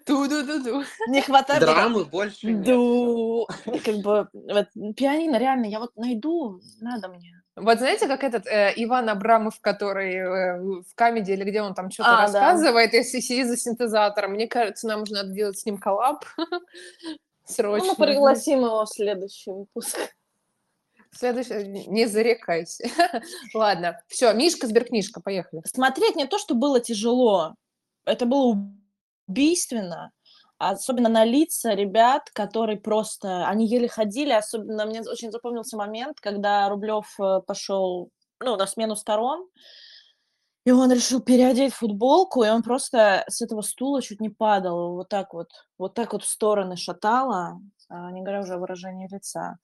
[0.06, 0.84] Ту-ду-ду-ду.
[1.08, 1.62] Не хватает...
[1.62, 2.64] Драмы больше нет.
[2.64, 3.48] Ду.
[3.84, 7.37] Как бы, вот, пианино реально, я вот найду, надо мне.
[7.60, 11.90] Вот знаете, как этот э, Иван Абрамов, который э, в камеди или где он там
[11.90, 12.98] что-то а, рассказывает, да.
[12.98, 16.24] если сидит за синтезатором, мне кажется, нам нужно делать с ним коллаб
[17.46, 17.88] срочно.
[17.88, 19.98] Ну, мы пригласим его в следующий выпуск.
[21.12, 22.90] Следующий, не зарекайся.
[23.56, 25.64] Ладно, все, Мишка, Сберкнижка, поехали.
[25.66, 27.56] Смотреть не то, что было тяжело,
[28.06, 28.56] это было
[29.28, 30.12] убийственно
[30.58, 36.68] особенно на лица ребят, которые просто, они еле ходили, особенно мне очень запомнился момент, когда
[36.70, 39.48] Рублев э, пошел, ну, на смену сторон,
[40.66, 45.10] и он решил переодеть футболку, и он просто с этого стула чуть не падал, вот
[45.10, 49.58] так вот, вот так вот в стороны шатало, а, не говоря уже о выражении лица.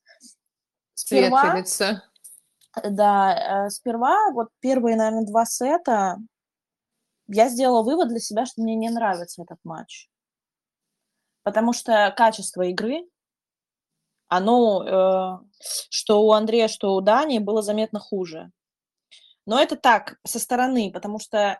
[0.93, 2.03] Сперва, лица.
[2.83, 6.17] Да, э, сперва вот первые, наверное, два сета
[7.27, 10.09] я сделала вывод для себя, что мне не нравится этот матч
[11.43, 13.03] потому что качество игры,
[14.27, 15.45] оно, э,
[15.89, 18.51] что у Андрея, что у Дани, было заметно хуже.
[19.45, 21.59] Но это так, со стороны, потому что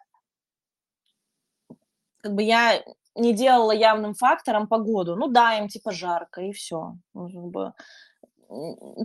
[2.22, 2.82] как бы я
[3.16, 5.16] не делала явным фактором погоду.
[5.16, 6.96] Ну да, им типа жарко, и все.
[7.14, 7.52] Ну,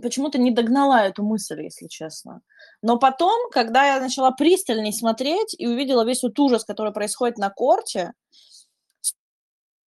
[0.01, 2.41] почему-то не догнала эту мысль, если честно.
[2.81, 7.49] Но потом, когда я начала пристальней смотреть и увидела весь вот ужас, который происходит на
[7.49, 8.13] корте,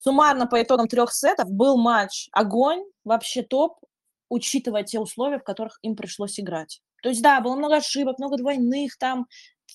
[0.03, 3.79] Суммарно по итогам трех сетов был матч огонь, вообще топ,
[4.27, 6.81] учитывая те условия, в которых им пришлось играть.
[7.01, 9.27] То есть, да, было много ошибок, много двойных там,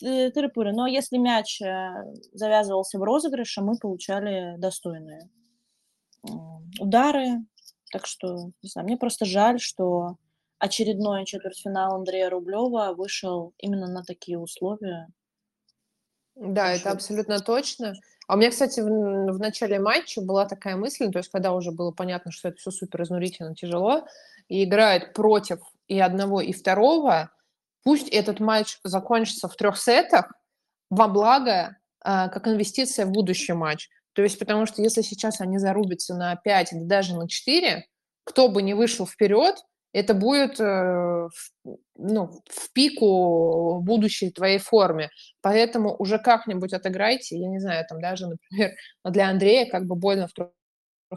[0.02, 1.90] тыры-пыры, но если мяч э,
[2.32, 5.30] завязывался в розыгрыше, мы получали достойные
[6.78, 7.38] удары.
[7.90, 10.16] Так что, не знаю, мне просто жаль, что
[10.58, 15.08] очередной четвертьфинал Андрея Рублева вышел именно на такие условия.
[16.34, 17.94] Да, это абсолютно точно.
[18.28, 21.72] А у меня, кстати, в, в начале матча была такая мысль, то есть когда уже
[21.72, 24.06] было понятно, что это все супер изнурительно, тяжело,
[24.48, 27.30] и играют против и одного, и второго,
[27.82, 30.30] пусть этот матч закончится в трех сетах,
[30.90, 33.88] во благо, э, как инвестиция в будущий матч.
[34.12, 37.86] То есть потому что если сейчас они зарубятся на 5 или даже на 4,
[38.24, 39.56] кто бы не вышел вперед,
[39.92, 41.28] это будет э,
[41.96, 45.10] ну, в пику будущей твоей форме.
[45.40, 48.72] Поэтому уже как-нибудь отыграйте, я не знаю, там даже, например,
[49.04, 50.50] для Андрея как бы больно в трех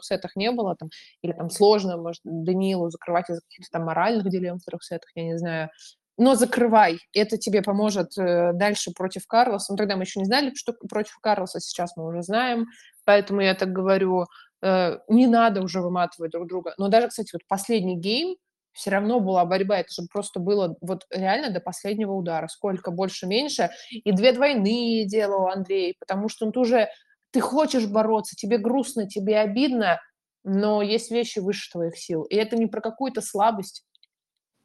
[0.02, 0.90] сетах не было, там,
[1.22, 5.24] или там сложно, может, Данилу закрывать из-за каких-то там моральных дилемм в трех сетах, я
[5.24, 5.70] не знаю.
[6.18, 9.74] Но закрывай, это тебе поможет э, дальше против Карлоса.
[9.74, 12.68] Ну, тогда мы еще не знали, что против Карлоса, сейчас мы уже знаем,
[13.06, 14.26] поэтому я так говорю,
[14.62, 16.74] э, не надо уже выматывать друг друга.
[16.78, 18.36] Но даже, кстати, вот последний гейм,
[18.74, 23.72] все равно была борьба, это же просто было вот реально до последнего удара, сколько больше-меньше,
[23.90, 26.90] и две двойные делал Андрей, потому что ты уже,
[27.32, 30.00] ты хочешь бороться, тебе грустно, тебе обидно,
[30.44, 33.86] но есть вещи выше твоих сил, и это не про какую-то слабость,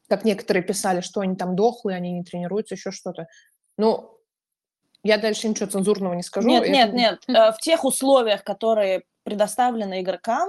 [0.09, 3.27] как некоторые писали, что они там дохлые, они не тренируются, еще что-то.
[3.77, 4.17] Ну,
[5.03, 6.49] я дальше ничего цензурного не скажу.
[6.49, 6.73] Нет, это...
[6.73, 7.23] нет, нет.
[7.29, 10.49] Э, в тех условиях, которые предоставлены игрокам,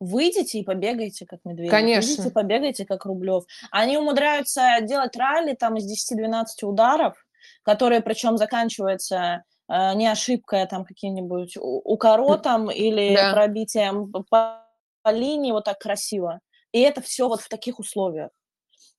[0.00, 1.70] выйдите и побегайте, как медведь.
[1.70, 2.10] Конечно.
[2.16, 3.44] Выйдите, побегайте, как Рублев.
[3.70, 7.14] Они умудряются делать ралли там из 10-12 ударов,
[7.62, 13.32] которые причем заканчиваются э, не ошибкой, а там каким-нибудь укоротом или да.
[13.32, 14.64] пробитием по,
[15.02, 16.40] по линии вот так красиво.
[16.72, 18.30] И это все вот в таких условиях.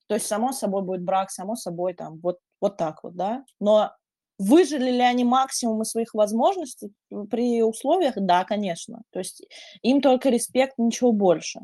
[0.07, 3.45] То есть, само собой, будет брак, само собой, там, вот, вот так вот, да.
[3.59, 3.93] Но
[4.39, 6.91] выжили ли они максимум из своих возможностей
[7.29, 8.13] при условиях?
[8.15, 9.03] Да, конечно.
[9.11, 9.45] То есть
[9.83, 11.59] им только респект, ничего больше.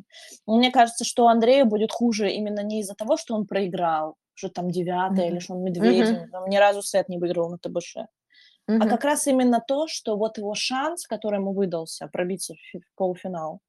[0.46, 4.70] Мне кажется, что Андрею будет хуже именно не из-за того, что он проиграл, что там
[4.70, 5.32] девятое, mm-hmm.
[5.32, 6.50] или что он медведь, mm-hmm.
[6.50, 7.98] ни разу сет не выиграл на ТБШ.
[7.98, 8.80] Mm-hmm.
[8.82, 13.62] А как раз именно то, что вот его шанс, который ему выдался пробиться в полуфинал,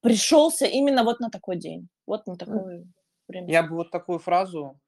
[0.00, 2.86] пришелся именно вот на такой день, вот на такой mm-hmm.
[3.26, 3.50] время.
[3.50, 4.78] Я бы вот такую фразу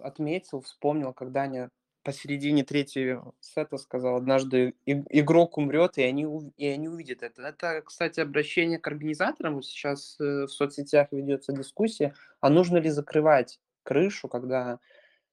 [0.00, 1.68] отметил, вспомнил, когда они
[2.04, 6.26] посередине третьего сета сказал, однажды игрок умрет, и они,
[6.56, 7.42] и они увидят это.
[7.42, 9.62] Это, кстати, обращение к организаторам.
[9.62, 14.78] Сейчас э, в соцсетях ведется дискуссия, а нужно ли закрывать крышу, когда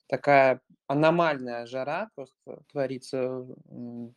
[0.07, 4.13] такая аномальная жара просто творится в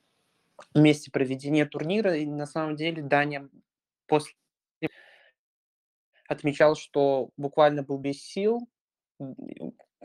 [0.75, 2.17] месте проведения турнира.
[2.17, 3.49] И на самом деле Даня
[4.07, 4.35] после
[6.29, 8.69] отмечал, что буквально был без сил,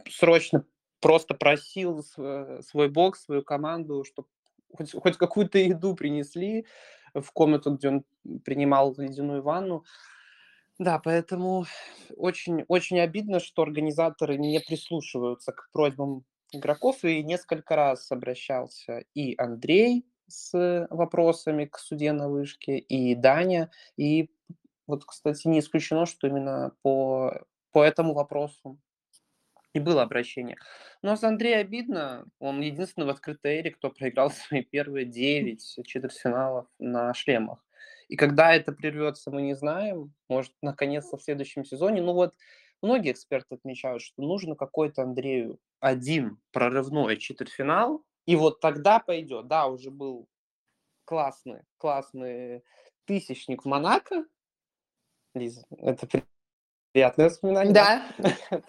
[0.09, 0.65] срочно
[0.99, 4.27] просто просил свой бокс, свою команду, чтобы
[4.73, 6.65] хоть, хоть какую-то еду принесли
[7.13, 8.05] в комнату, где он
[8.45, 9.83] принимал ледяную ванну.
[10.77, 11.65] Да, поэтому
[12.15, 19.35] очень, очень обидно, что организаторы не прислушиваются к просьбам игроков, и несколько раз обращался и
[19.37, 24.29] Андрей с вопросами к суде на вышке, и Даня, и
[24.87, 28.79] вот, кстати, не исключено, что именно по, по этому вопросу
[29.73, 30.57] и было обращение.
[31.01, 32.25] Но с Андрея обидно.
[32.39, 37.63] Он единственный в открытой эре, кто проиграл свои первые 9 четвертьфиналов на шлемах.
[38.07, 40.13] И когда это прервется, мы не знаем.
[40.27, 42.01] Может, наконец-то в следующем сезоне.
[42.01, 42.33] Ну вот,
[42.81, 49.47] многие эксперты отмечают, что нужно какой-то Андрею один прорывной четвертьфинал, и вот тогда пойдет.
[49.47, 50.27] Да, уже был
[51.05, 52.63] классный, классный
[53.05, 54.25] тысячник в Монако.
[55.35, 56.07] Лиза, это
[56.91, 57.73] приятное воспоминание.
[57.73, 58.03] Да,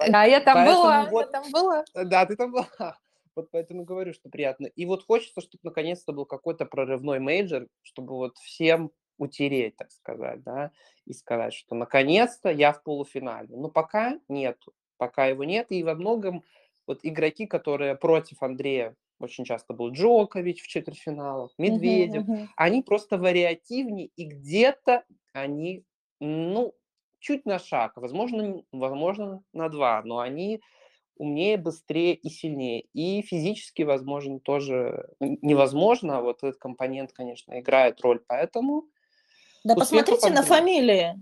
[0.08, 1.84] да, я там была, я там была.
[1.94, 2.68] Да, ты там была.
[3.36, 4.66] Вот поэтому говорю, что приятно.
[4.66, 10.42] И вот хочется, чтобы наконец-то был какой-то прорывной мейджор, чтобы вот всем утереть, так сказать,
[10.42, 10.72] да,
[11.06, 13.56] и сказать, что наконец-то я в полуфинале.
[13.56, 15.66] Но пока нету, пока его нет.
[15.70, 16.42] И во многом
[16.86, 22.48] вот игроки, которые против Андрея, очень часто был Джокович в четвертьфиналах, Медведев, uh-huh, uh-huh.
[22.56, 25.84] они просто вариативнее, и где-то они,
[26.20, 26.74] ну,
[27.20, 30.60] чуть на шаг, возможно, возможно на два, но они
[31.16, 32.86] умнее, быстрее и сильнее.
[32.94, 36.18] И физически, возможно, тоже невозможно.
[36.18, 38.84] А вот этот компонент, конечно, играет роль, поэтому...
[39.62, 41.14] Да посмотрите на фамилии.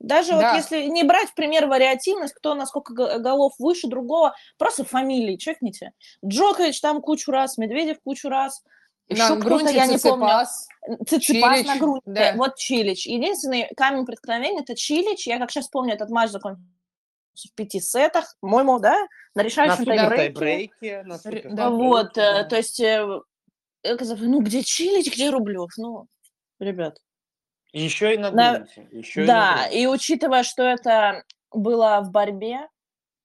[0.00, 0.52] Даже да.
[0.52, 5.92] вот если не брать в пример вариативность, кто насколько голов выше другого, просто фамилии чекните.
[6.24, 8.62] Джокович там кучу раз, Медведев кучу раз,
[9.08, 10.28] еще кто-то, я не помню.
[11.06, 12.02] Циципас на грунте.
[12.06, 12.32] Да.
[12.36, 13.06] Вот Чилич.
[13.06, 15.26] Единственный камень преткновения– это Чилич.
[15.26, 16.68] Я как сейчас помню, этот матч закончился
[17.34, 21.02] в пяти сетах, по-моему, да, на решающем на тайбрейке.
[21.02, 21.18] На
[21.50, 22.44] да, вот, э, да.
[22.44, 23.04] то есть, э,
[23.82, 25.70] ну, где Чилич, где Рублев?
[25.76, 26.06] Ну,
[26.60, 26.98] ребят.
[27.72, 28.82] Еще и на грунте.
[28.92, 28.96] На...
[28.96, 32.68] Еще да, и, и учитывая, что это было в борьбе,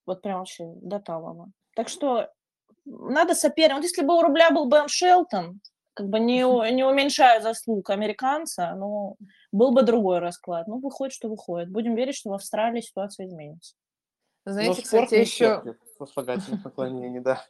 [0.05, 1.51] вот прям вообще до талого.
[1.75, 2.32] Так что
[2.89, 3.77] надо соперничать.
[3.77, 5.61] Вот если бы у рубля был Бен Шелтон,
[5.93, 9.15] как бы не, не уменьшая заслуг американца, но
[9.51, 10.67] был бы другой расклад.
[10.67, 11.69] Ну, выходит, что выходит.
[11.69, 13.75] Будем верить, что в Австралии ситуация изменится.
[14.45, 15.63] Знаете, кстати, еще...
[15.99, 17.45] Сослагательных наклонений, да.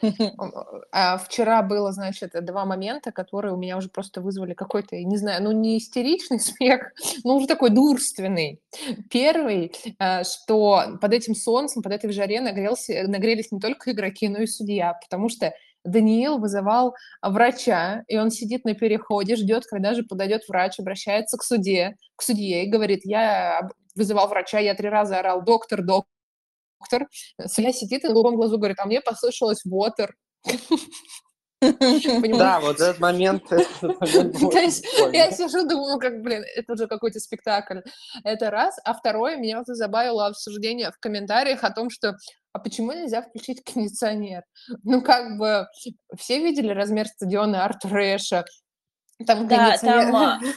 [0.90, 5.42] А вчера было, значит, два момента, которые у меня уже просто вызвали какой-то, не знаю,
[5.42, 6.92] ну не истеричный смех,
[7.24, 8.62] но уже такой дурственный.
[9.10, 14.38] Первый, э, что под этим солнцем, под этой жаре нагрелся, нагрелись не только игроки, но
[14.38, 15.52] и судья, потому что
[15.84, 21.42] Даниил вызывал врача, и он сидит на переходе, ждет, когда же подойдет врач, обращается к
[21.42, 26.10] суде, к судье и говорит, я вызывал врача, я три раза орал, доктор, доктор,
[26.84, 27.08] доктор,
[27.46, 30.10] Соня сидит и на голубом глазу говорит, а мне послышалось water.
[31.60, 32.38] Понимаешь?
[32.38, 37.78] Да, вот этот момент, я сижу, думаю, как, блин, это же какой-то спектакль.
[38.22, 38.76] Это раз.
[38.84, 42.16] А второе, меня вот забавило обсуждение в комментариях о том, что
[42.52, 44.42] а почему нельзя включить кондиционер?
[44.82, 45.66] Ну, как бы
[46.18, 48.44] все видели размер стадиона Артура Эша.
[49.26, 50.54] Там Да, кондиционер...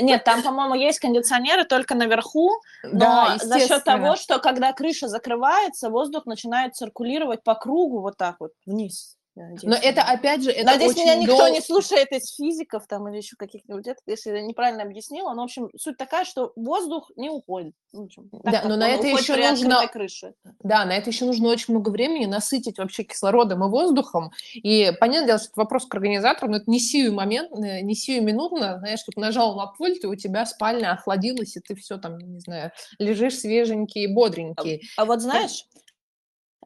[0.00, 2.50] нет, там, по-моему, есть кондиционеры только наверху,
[2.82, 8.16] но Да, за счет того, что когда крыша закрывается, воздух начинает циркулировать по кругу вот
[8.16, 9.17] так вот вниз.
[9.38, 12.86] Надеюсь, Но это, опять же, это Надеюсь, очень меня никто дол- не слушает из физиков
[12.86, 15.32] там или еще каких-нибудь, если я неправильно объяснила.
[15.34, 17.74] Но, в общем, суть такая, что воздух не уходит.
[17.92, 20.34] Ну, общем, так, Да, но на это еще нужно- крыше.
[20.60, 24.32] Да, на это еще нужно очень много времени насытить вообще кислородом и воздухом.
[24.54, 27.94] И понятное дело, что это вопрос к организатору, но это не сию момент, э, не
[27.94, 31.96] сию минутно, знаешь, тут нажал на пульт, и у тебя спальня охладилась, и ты все
[31.98, 34.82] там, не знаю, лежишь свеженький, бодренький.
[34.96, 35.64] А вот знаешь,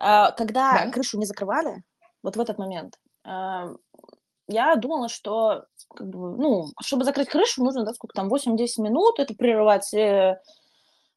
[0.00, 0.90] а, когда Да.
[0.90, 1.82] крышу не закрывали,
[2.22, 2.98] вот в этот момент,
[4.48, 5.64] я думала, что,
[5.94, 10.40] как бы, ну, чтобы закрыть крышу, нужно, да, сколько там, 8-10 минут, это прерывать э,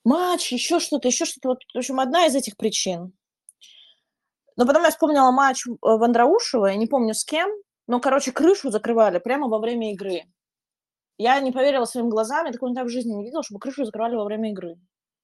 [0.04, 1.50] матч, еще что-то, еще что-то.
[1.50, 3.14] Вот, в общем, одна из этих причин.
[4.56, 7.50] Но потом я вспомнила матч э, в Андраушево, я не помню с кем,
[7.88, 10.24] но, короче, крышу закрывали прямо во время игры.
[11.18, 14.16] Я не поверила своим глазам, я такого никогда в жизни не видела, чтобы крышу закрывали
[14.16, 14.78] во время игры.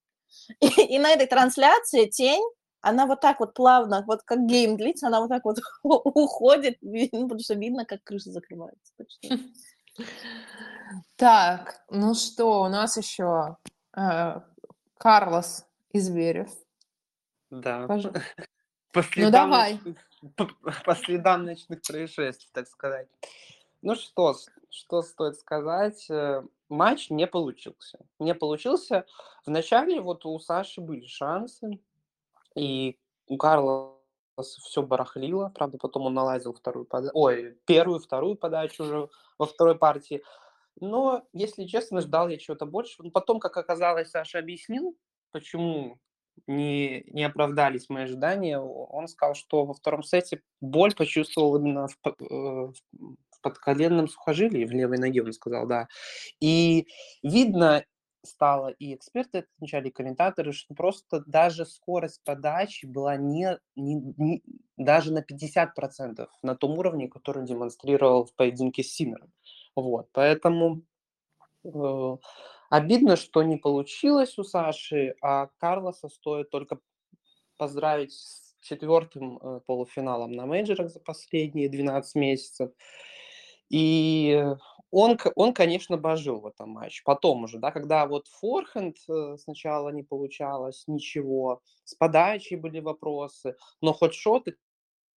[0.62, 2.42] И, и на этой трансляции тень,
[2.82, 7.24] она вот так вот плавно, вот как гейм длится, она вот так вот уходит, ну,
[7.24, 8.94] потому что видно, как крыша закрывается.
[11.16, 13.58] Так ну что, у нас еще
[13.96, 14.42] э,
[14.98, 16.50] Карлос и Зверев.
[17.50, 17.88] Да.
[17.88, 17.98] По
[19.16, 19.74] Ну, давай.
[19.74, 23.08] ночных- По, следам ночных происшествий, так сказать.
[23.82, 24.36] Ну что,
[24.70, 26.10] что стоит сказать?
[26.10, 28.00] Э, Матч не получился.
[28.20, 29.06] Не получился.
[29.46, 31.80] Вначале вот у Саши были шансы,
[32.56, 32.97] и
[33.28, 33.97] у Карла
[34.41, 35.52] все барахлило.
[35.54, 37.12] Правда, потом он наладил вторую подачу.
[37.14, 40.24] Ой, первую, вторую подачу уже во второй партии.
[40.80, 43.04] Но, если честно, ждал я чего-то больше.
[43.04, 44.95] Ну, Потом, как оказалось, Саша объяснил,
[45.32, 45.99] почему
[46.47, 48.60] не, не оправдались мои ожидания.
[48.60, 54.72] Он сказал, что во втором сете боль почувствовал именно в, э, в подколенном сухожилии, в
[54.72, 55.88] левой ноге, он сказал, да.
[56.39, 56.88] И
[57.22, 57.84] видно
[58.24, 64.43] стало, и эксперты отмечали, и комментаторы, что просто даже скорость подачи была не, не, не-
[64.78, 69.32] даже на 50% на том уровне, который он демонстрировал в поединке с Синером.
[69.76, 70.84] Вот, поэтому
[71.63, 72.17] э,
[72.69, 76.80] обидно, что не получилось у Саши, а Карлоса стоит только
[77.57, 82.72] поздравить с четвертым э, полуфиналом на мейджорах за последние 12 месяцев.
[83.69, 84.43] И
[84.92, 87.02] он, он, конечно, божил в этом матче.
[87.06, 93.56] Потом уже, да, когда вот форхенд э, сначала не получалось, ничего, с подачей были вопросы,
[93.82, 94.58] но хоть шоты,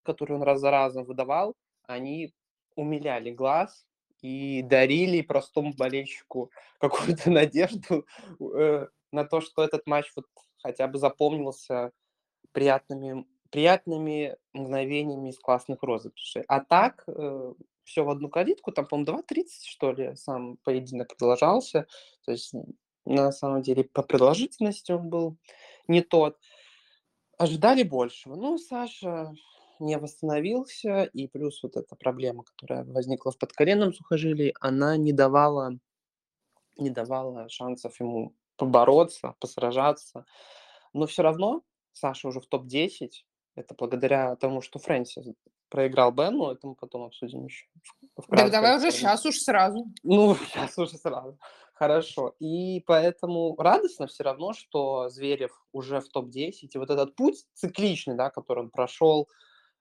[0.04, 1.54] которые он раз за разом выдавал,
[1.86, 2.32] они
[2.76, 3.84] умиляли глаз
[4.22, 8.06] и дарили простому болельщику какую-то надежду
[8.40, 10.26] э, на то, что этот матч вот
[10.62, 11.90] хотя бы запомнился
[12.52, 16.44] приятными, приятными мгновениями из классных розыгрышей.
[16.48, 17.04] А так
[17.84, 21.86] все в одну калитку, там, по-моему, 2.30, что ли, сам поединок продолжался.
[22.24, 22.52] То есть,
[23.04, 25.36] на самом деле, по продолжительности он был
[25.88, 26.38] не тот.
[27.38, 28.36] Ожидали большего.
[28.36, 29.32] Ну, Саша
[29.80, 35.78] не восстановился, и плюс вот эта проблема, которая возникла в подколенном сухожилии, она не давала,
[36.76, 40.24] не давала шансов ему побороться, посражаться.
[40.92, 41.62] Но все равно
[41.92, 43.10] Саша уже в топ-10.
[43.56, 45.26] Это благодаря тому, что Фрэнсис
[45.74, 47.66] проиграл Бену, это мы потом обсудим еще.
[48.14, 49.86] Так вкратце давай уже сейчас уж сразу.
[50.04, 51.36] Ну, сейчас уже сразу.
[51.72, 52.36] Хорошо.
[52.38, 56.68] И поэтому радостно все равно, что Зверев уже в топ-10.
[56.72, 59.28] И вот этот путь цикличный, да, который он прошел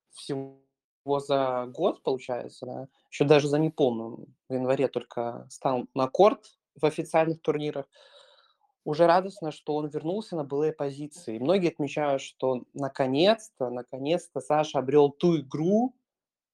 [0.10, 0.58] всего
[1.06, 6.88] за год, получается, да, еще даже за неполным, в январе только стал на корт в
[6.88, 7.86] официальных турнирах,
[8.86, 11.36] уже радостно, что он вернулся на былые позиции.
[11.36, 15.96] И многие отмечают, что наконец-то, наконец-то Саша обрел ту игру,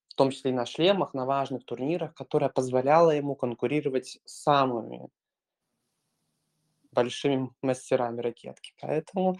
[0.08, 5.08] в том числе и на шлемах, на важных турнирах, которая позволяла ему конкурировать с самыми
[6.92, 8.74] большими мастерами ракетки.
[8.80, 9.38] Поэтому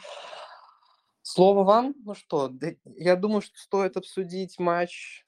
[1.22, 1.95] слово вам.
[2.05, 2.51] Ну что,
[2.97, 5.26] я думаю, что стоит обсудить матч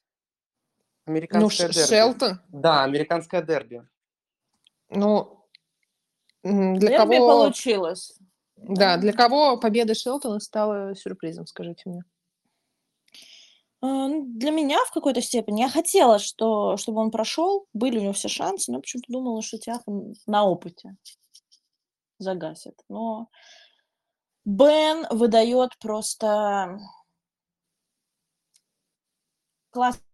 [1.07, 1.89] Ну, американское Ш- дерби.
[1.89, 3.87] Шелтон, Да, американское дерби.
[4.89, 5.42] ну,
[6.43, 7.29] для Дерби кого...
[7.29, 8.19] получилось.
[8.57, 12.05] Да, для кого победа Шелтона стала сюрпризом, скажите мне?
[13.81, 15.63] А, ну, Для меня в какой-то степени.
[15.63, 19.59] Я хотела, что, чтобы он прошел, были у него все шансы, но почему-то думала, что
[19.87, 20.97] он на опыте
[22.19, 22.75] загасит.
[22.89, 23.29] Но
[24.45, 26.79] Бен выдает просто
[29.71, 30.12] классный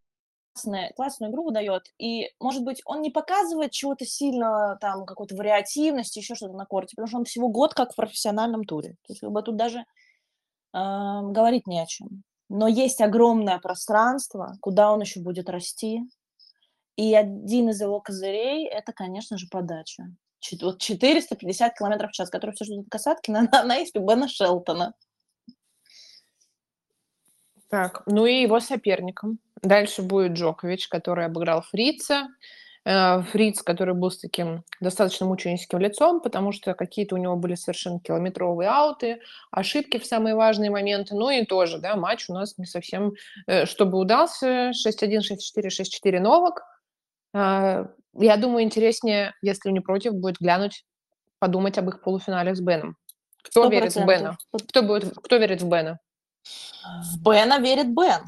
[0.59, 6.19] классную, классную игру выдает, и, может быть, он не показывает чего-то сильно, там, какой-то вариативности,
[6.19, 8.91] еще что-то на корте, потому что он всего год как в профессиональном туре.
[9.07, 9.85] То есть, как бы тут даже э,
[10.73, 12.23] говорить не о чем.
[12.49, 16.03] Но есть огромное пространство, куда он еще будет расти.
[16.97, 20.05] И один из его козырей– это, конечно же, подача.
[20.63, 24.95] Вот 450 км в час, который все ждут касатки, на, на, на испе Бена Шелтона.
[27.69, 29.39] Так, ну и его соперником.
[29.63, 32.29] Дальше будет Джокович, который обыграл Фрица.
[32.85, 37.55] Э, Фриц, который был с таким достаточно мученическим лицом, потому что какие-то у него были
[37.55, 41.15] совершенно километровые ауты, ошибки в самые важные моменты.
[41.15, 43.13] Ну и тоже, да, матч у нас не совсем,
[43.47, 44.73] э, чтобы удался.
[44.73, 46.63] 6-1, 6-4, 6-4 Новак.
[47.35, 50.85] Э, я думаю, интереснее, если не против, будет глянуть,
[51.39, 52.97] подумать об их полуфинале с Беном.
[53.43, 53.71] Кто 100%.
[53.71, 54.39] верит в Бена?
[54.69, 55.99] Кто, будет, кто верит в Бена?
[57.03, 58.23] В Бена верит Бен.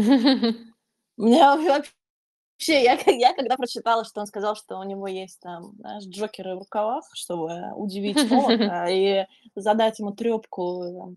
[1.16, 6.04] Мне вообще, я, я когда прочитала, что он сказал, что у него есть там, знаешь,
[6.04, 11.16] джокеры в рукавах, чтобы удивить Новака и задать ему трепку,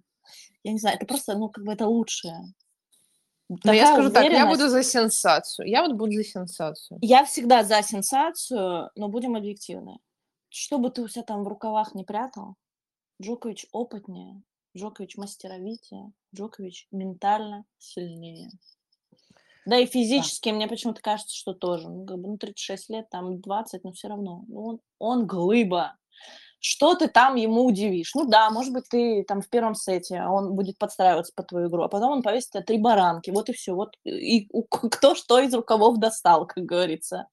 [0.64, 2.54] я не знаю, это просто, ну, как бы это лучшее.
[3.64, 5.68] Но я скажу так, я буду за сенсацию.
[5.68, 7.00] Я вот буду за сенсацию.
[7.02, 10.00] Я всегда за сенсацию, но будем объективны.
[10.50, 12.56] Что бы ты у себя там в рукавах не прятал,
[13.22, 14.44] Джокович опытнее,
[14.76, 18.50] Джокович мастеровитее, Джокович ментально сильнее.
[19.66, 20.56] Да и физически да.
[20.56, 21.90] мне почему-то кажется, что тоже.
[21.90, 24.44] Ну, как бы, ну, 36 лет, там 20, но все равно.
[24.48, 25.96] Ну, он, он глыба.
[26.60, 28.14] Что ты там ему удивишь?
[28.16, 31.68] Ну да, может быть, ты там в первом сете, а он будет подстраиваться под твою
[31.68, 33.32] игру, а потом он повесит тебе три баранки.
[33.32, 33.74] Вот и все.
[33.74, 37.28] Вот и, и кто что из рукавов достал, как говорится.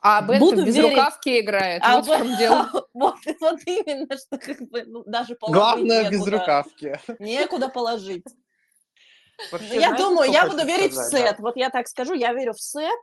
[0.00, 0.90] А Бен Буду без верить.
[0.90, 1.82] рукавки играет.
[1.84, 2.70] А вот в чем дело.
[2.94, 6.10] вот, вот именно, что как бы, ну, даже Главное некуда.
[6.10, 7.00] без рукавки.
[7.18, 8.24] Некуда положить.
[9.52, 11.36] Вообще, я знаете, думаю, я буду верить сказать, в сет.
[11.36, 11.42] Да?
[11.42, 13.00] Вот я так скажу, я верю в сет.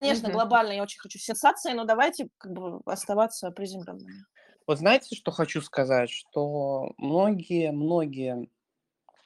[0.00, 0.32] Конечно, угу.
[0.32, 4.24] глобально я очень хочу сенсации, но давайте как бы оставаться приземленными.
[4.66, 6.10] Вот знаете, что хочу сказать?
[6.10, 8.48] Что многие, многие,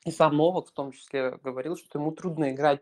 [0.04, 2.80] и сам Новак в том числе говорил, что ему трудно играть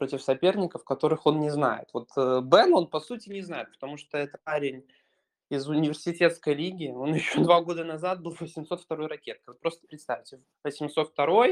[0.00, 1.90] против соперников, которых он не знает.
[1.92, 4.86] Вот э, Бен он, по сути, не знает, потому что это парень
[5.50, 6.88] из университетской лиги.
[6.88, 9.56] Он еще два года назад был 802 ракеткой.
[9.56, 11.48] Просто представьте, 802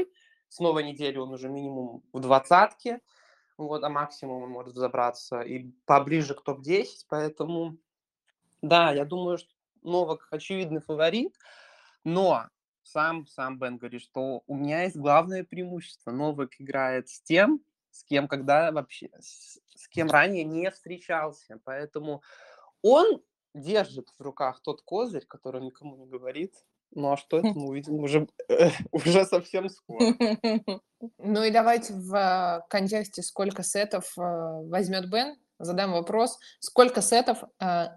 [0.47, 3.01] с новой недели он уже минимум в двадцатке,
[3.59, 7.77] вот, а максимум он может забраться и поближе к топ-10, поэтому,
[8.63, 9.51] да, я думаю, что
[9.83, 11.35] Новак очевидный фаворит,
[12.03, 12.47] но
[12.81, 16.09] сам, сам Бен говорит, что у меня есть главное преимущество.
[16.09, 17.61] Новак играет с тем,
[17.91, 22.21] с кем когда вообще, с, с кем ранее не встречался, поэтому
[22.81, 23.21] он
[23.53, 26.53] держит в руках тот козырь, который никому не говорит,
[26.91, 30.15] ну а что это мы увидим уже, э, уже совсем скоро.
[31.17, 36.37] Ну и давайте в э, контексте, сколько сетов э, возьмет Бен, задам вопрос.
[36.59, 37.43] Сколько сетов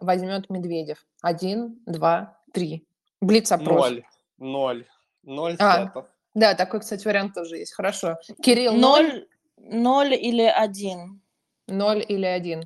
[0.01, 1.05] возьмет Медведев?
[1.20, 2.86] Один, два, три.
[3.20, 3.90] Блиц-опрос.
[3.90, 4.05] Ноль.
[4.38, 4.86] Ноль.
[5.24, 6.07] Ноль а, сетов.
[6.34, 7.72] Да, такой, кстати, вариант тоже есть.
[7.72, 8.18] Хорошо.
[8.40, 9.26] Кирилл, ноль.
[9.63, 11.21] Ноль или один.
[11.69, 12.65] Ноль или один.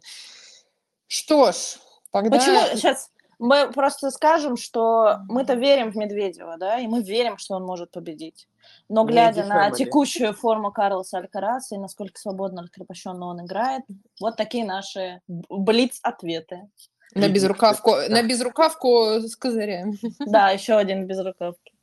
[1.07, 1.79] Что ж,
[2.11, 2.39] тогда...
[2.39, 2.59] Почему?
[2.77, 7.65] Сейчас, мы просто скажем, что мы-то верим в Медведева, да, и мы верим, что он
[7.65, 8.49] может победить.
[8.89, 13.83] Но глядя на текущую форму Карлоса Алькараса и насколько свободно, раскрепощенно он играет,
[14.21, 16.69] вот такие наши блиц-ответы.
[17.15, 19.95] На безрукавку, на безрукавку с козырем.
[20.27, 21.76] Да, еще один безрукавки.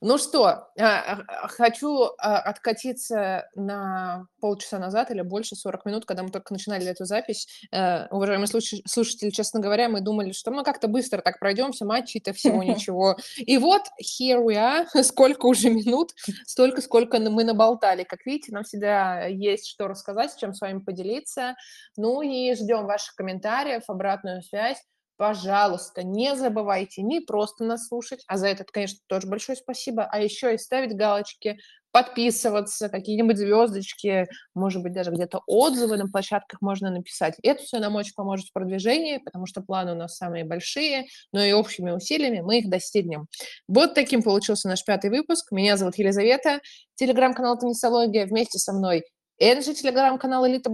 [0.00, 6.22] Ну что, а, а, хочу а, откатиться на полчаса назад или больше, 40 минут, когда
[6.22, 7.48] мы только начинали эту запись.
[7.72, 12.18] Э, уважаемые слушатели, честно говоря, мы думали, что мы как-то быстро так пройдем все матчи,
[12.18, 13.16] это всего ничего.
[13.38, 16.12] И вот, here we are, сколько уже минут,
[16.46, 18.04] столько, сколько мы наболтали.
[18.04, 21.56] Как видите, нам всегда есть что рассказать, с чем с вами поделиться.
[21.96, 24.78] Ну и ждем ваших комментариев, обратную связь
[25.18, 30.20] пожалуйста, не забывайте не просто нас слушать, а за это, конечно, тоже большое спасибо, а
[30.20, 31.58] еще и ставить галочки,
[31.90, 37.34] подписываться, какие-нибудь звездочки, может быть, даже где-то отзывы на площадках можно написать.
[37.42, 41.42] Это все нам очень поможет в продвижении, потому что планы у нас самые большие, но
[41.42, 43.26] и общими усилиями мы их достигнем.
[43.66, 45.50] Вот таким получился наш пятый выпуск.
[45.50, 46.60] Меня зовут Елизавета,
[46.94, 49.02] телеграм-канал «Теннисология», вместе со мной
[49.40, 50.70] Энджи, телеграм-канал «Элита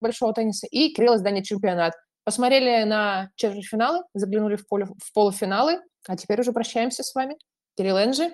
[0.00, 1.94] большого тенниса» и Кирилл издание «Чемпионат».
[2.28, 7.38] Посмотрели на четвертьфиналы, заглянули в, поле, в полуфиналы, а теперь уже прощаемся с вами.
[7.74, 8.30] Кирилл Энджи.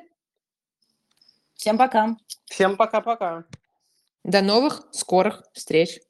[1.54, 2.16] Всем пока.
[2.46, 3.44] Всем пока-пока.
[4.24, 6.00] До новых скорых встреч.